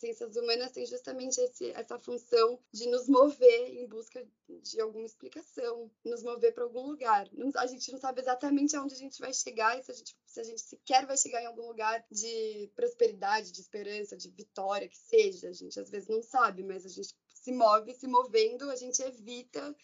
ciências 0.00 0.34
humanas 0.36 0.72
têm 0.72 0.86
justamente 0.86 1.38
esse, 1.40 1.70
essa 1.72 1.98
função 1.98 2.58
de 2.72 2.88
nos 2.88 3.08
mover 3.08 3.76
em 3.76 3.86
busca 3.86 4.26
de 4.48 4.80
alguma 4.80 5.04
explicação, 5.04 5.90
nos 6.04 6.22
mover 6.22 6.54
para 6.54 6.64
algum 6.64 6.86
lugar. 6.86 7.28
a 7.56 7.66
gente 7.66 7.92
não 7.92 7.98
sabe 7.98 8.20
exatamente 8.20 8.74
aonde 8.76 8.94
a 8.94 8.98
gente 8.98 9.20
vai 9.20 9.32
chegar 9.32 9.82
se 9.82 9.90
a 9.90 9.94
gente, 9.94 10.16
se 10.26 10.40
a 10.40 10.44
gente 10.44 10.60
sequer 10.60 11.06
vai 11.06 11.16
chegar 11.16 11.42
em 11.42 11.46
algum 11.46 11.66
lugar 11.66 12.04
de 12.10 12.70
prosperidade, 12.74 13.52
de 13.52 13.60
esperança, 13.60 14.16
de 14.16 14.30
vitória, 14.30 14.88
que 14.88 14.98
seja. 14.98 15.48
A 15.48 15.52
gente 15.52 15.78
às 15.78 15.90
vezes 15.90 16.08
não 16.08 16.22
sabe, 16.22 16.62
mas 16.62 16.84
a 16.86 16.88
gente 16.88 17.14
se 17.34 17.52
move, 17.52 17.94
se 17.94 18.06
movendo, 18.06 18.70
a 18.70 18.76
gente 18.76 19.02
evita 19.02 19.74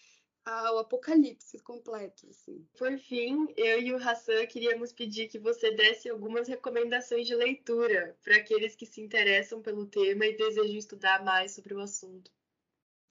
ao 0.47 0.79
apocalipse 0.79 1.59
completo. 1.59 2.27
Assim. 2.31 2.65
Por 2.79 2.97
fim, 2.99 3.53
eu 3.57 3.81
e 3.81 3.93
o 3.93 3.97
Hassan 3.97 4.47
queríamos 4.47 4.93
pedir 4.93 5.29
que 5.29 5.39
você 5.39 5.73
desse 5.73 6.09
algumas 6.09 6.47
recomendações 6.47 7.27
de 7.27 7.35
leitura 7.35 8.17
para 8.23 8.37
aqueles 8.37 8.77
que 8.77 8.87
se 8.87 9.01
interessam 9.01 9.61
pelo 9.61 9.87
tema 9.87 10.25
e 10.25 10.37
desejam 10.37 10.77
estudar 10.77 11.25
mais 11.25 11.53
sobre 11.53 11.75
o 11.75 11.81
assunto. 11.81 12.31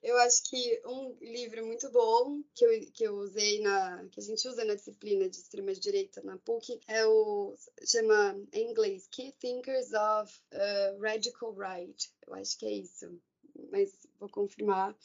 Eu 0.01 0.17
acho 0.19 0.43
que 0.43 0.81
um 0.85 1.17
livro 1.19 1.65
muito 1.65 1.89
bom 1.91 2.41
que 2.53 2.63
eu, 2.63 2.91
que 2.93 3.03
eu 3.03 3.15
usei 3.15 3.59
na 3.61 4.07
que 4.11 4.19
a 4.19 4.23
gente 4.23 4.47
usa 4.47 4.63
na 4.63 4.75
disciplina 4.75 5.27
de 5.27 5.37
extrema 5.37 5.73
direita 5.73 6.21
na 6.21 6.37
PUC 6.37 6.79
é 6.87 7.07
o 7.07 7.55
chama 7.83 8.39
em 8.53 8.69
inglês 8.69 9.07
Key 9.07 9.33
Thinkers 9.39 9.93
of 9.93 10.39
uh, 10.53 11.01
Radical 11.01 11.55
Right. 11.55 12.13
Eu 12.27 12.35
acho 12.35 12.55
que 12.59 12.67
é 12.67 12.71
isso, 12.71 13.19
mas 13.71 13.91
vou 14.19 14.29
confirmar 14.29 14.95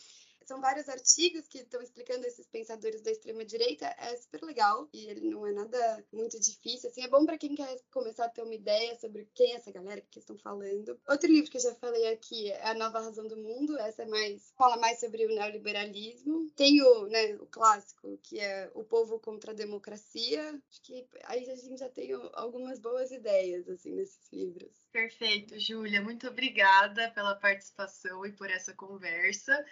são 0.50 0.60
vários 0.60 0.88
artigos 0.88 1.46
que 1.46 1.58
estão 1.58 1.80
explicando 1.80 2.26
esses 2.26 2.44
pensadores 2.48 3.00
da 3.02 3.12
extrema 3.12 3.44
direita. 3.44 3.86
É 3.98 4.16
super 4.16 4.42
legal 4.42 4.88
e 4.92 5.06
ele 5.08 5.30
não 5.30 5.46
é 5.46 5.52
nada 5.52 6.04
muito 6.12 6.40
difícil. 6.40 6.90
Assim, 6.90 7.04
é 7.04 7.08
bom 7.08 7.24
para 7.24 7.38
quem 7.38 7.54
quer 7.54 7.80
começar 7.92 8.24
a 8.24 8.28
ter 8.28 8.42
uma 8.42 8.54
ideia 8.54 8.98
sobre 8.98 9.28
quem 9.32 9.52
é 9.52 9.56
essa 9.56 9.70
galera 9.70 10.00
que 10.10 10.18
estão 10.18 10.36
falando. 10.36 10.98
Outro 11.08 11.30
livro 11.30 11.48
que 11.48 11.56
eu 11.56 11.62
já 11.62 11.72
falei 11.76 12.08
aqui 12.08 12.50
é 12.50 12.66
A 12.66 12.74
Nova 12.74 12.98
Razão 12.98 13.28
do 13.28 13.36
Mundo. 13.36 13.78
Essa 13.78 14.02
é 14.02 14.06
mais 14.06 14.52
fala 14.58 14.76
mais 14.76 14.98
sobre 14.98 15.24
o 15.24 15.28
neoliberalismo. 15.28 16.50
Tem 16.56 16.82
o, 16.82 17.06
né, 17.06 17.36
o 17.36 17.46
clássico 17.46 18.18
que 18.20 18.40
é 18.40 18.72
O 18.74 18.82
Povo 18.82 19.20
contra 19.20 19.52
a 19.52 19.54
Democracia. 19.54 20.60
Acho 20.68 20.82
que 20.82 21.06
aí 21.26 21.48
a 21.48 21.54
gente 21.54 21.78
já 21.78 21.88
tem 21.88 22.10
algumas 22.32 22.80
boas 22.80 23.12
ideias 23.12 23.68
assim 23.68 23.92
nesses 23.92 24.32
livros. 24.32 24.72
Perfeito, 24.90 25.60
Júlia. 25.60 26.02
Muito 26.02 26.26
obrigada 26.26 27.08
pela 27.12 27.36
participação 27.36 28.26
e 28.26 28.32
por 28.32 28.50
essa 28.50 28.74
conversa. 28.74 29.64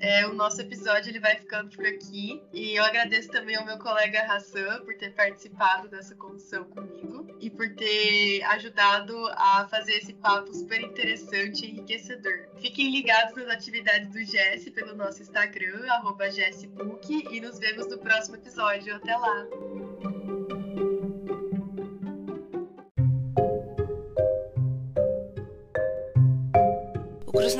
É, 0.00 0.26
o 0.26 0.32
nosso 0.32 0.60
episódio 0.60 1.10
ele 1.10 1.20
vai 1.20 1.36
ficando 1.36 1.70
por 1.76 1.86
aqui. 1.86 2.42
E 2.52 2.74
eu 2.74 2.84
agradeço 2.84 3.28
também 3.30 3.56
ao 3.56 3.64
meu 3.64 3.78
colega 3.78 4.22
Hassan 4.22 4.82
por 4.84 4.96
ter 4.96 5.14
participado 5.14 5.88
dessa 5.88 6.14
condição 6.14 6.64
comigo 6.64 7.26
e 7.38 7.50
por 7.50 7.68
ter 7.74 8.42
ajudado 8.44 9.14
a 9.32 9.68
fazer 9.68 9.92
esse 9.92 10.14
papo 10.14 10.52
super 10.54 10.80
interessante 10.80 11.66
e 11.66 11.70
enriquecedor. 11.70 12.48
Fiquem 12.58 12.90
ligados 12.90 13.36
nas 13.36 13.48
atividades 13.48 14.10
do 14.10 14.24
Jesse 14.24 14.70
pelo 14.70 14.94
nosso 14.94 15.22
Instagram, 15.22 15.82
jessbook, 16.30 17.26
e 17.30 17.40
nos 17.40 17.58
vemos 17.58 17.86
no 17.88 17.98
próximo 17.98 18.36
episódio. 18.36 18.96
Até 18.96 19.16
lá! 19.16 19.46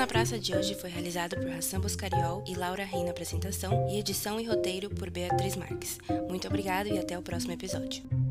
Na 0.01 0.07
Praça 0.07 0.39
de 0.39 0.57
hoje 0.57 0.75
foi 0.75 0.89
realizado 0.89 1.37
por 1.37 1.51
Hassan 1.51 1.79
Boscariol 1.79 2.43
e 2.49 2.55
Laura 2.55 2.85
Rei 2.85 3.05
na 3.05 3.11
apresentação 3.11 3.87
e 3.91 3.99
edição 3.99 4.41
e 4.41 4.47
roteiro 4.47 4.89
por 4.89 5.11
Beatriz 5.11 5.57
Marques. 5.57 5.99
Muito 6.27 6.49
obrigado 6.49 6.87
e 6.87 6.99
até 6.99 7.19
o 7.19 7.23
próximo 7.23 7.53
episódio. 7.53 8.30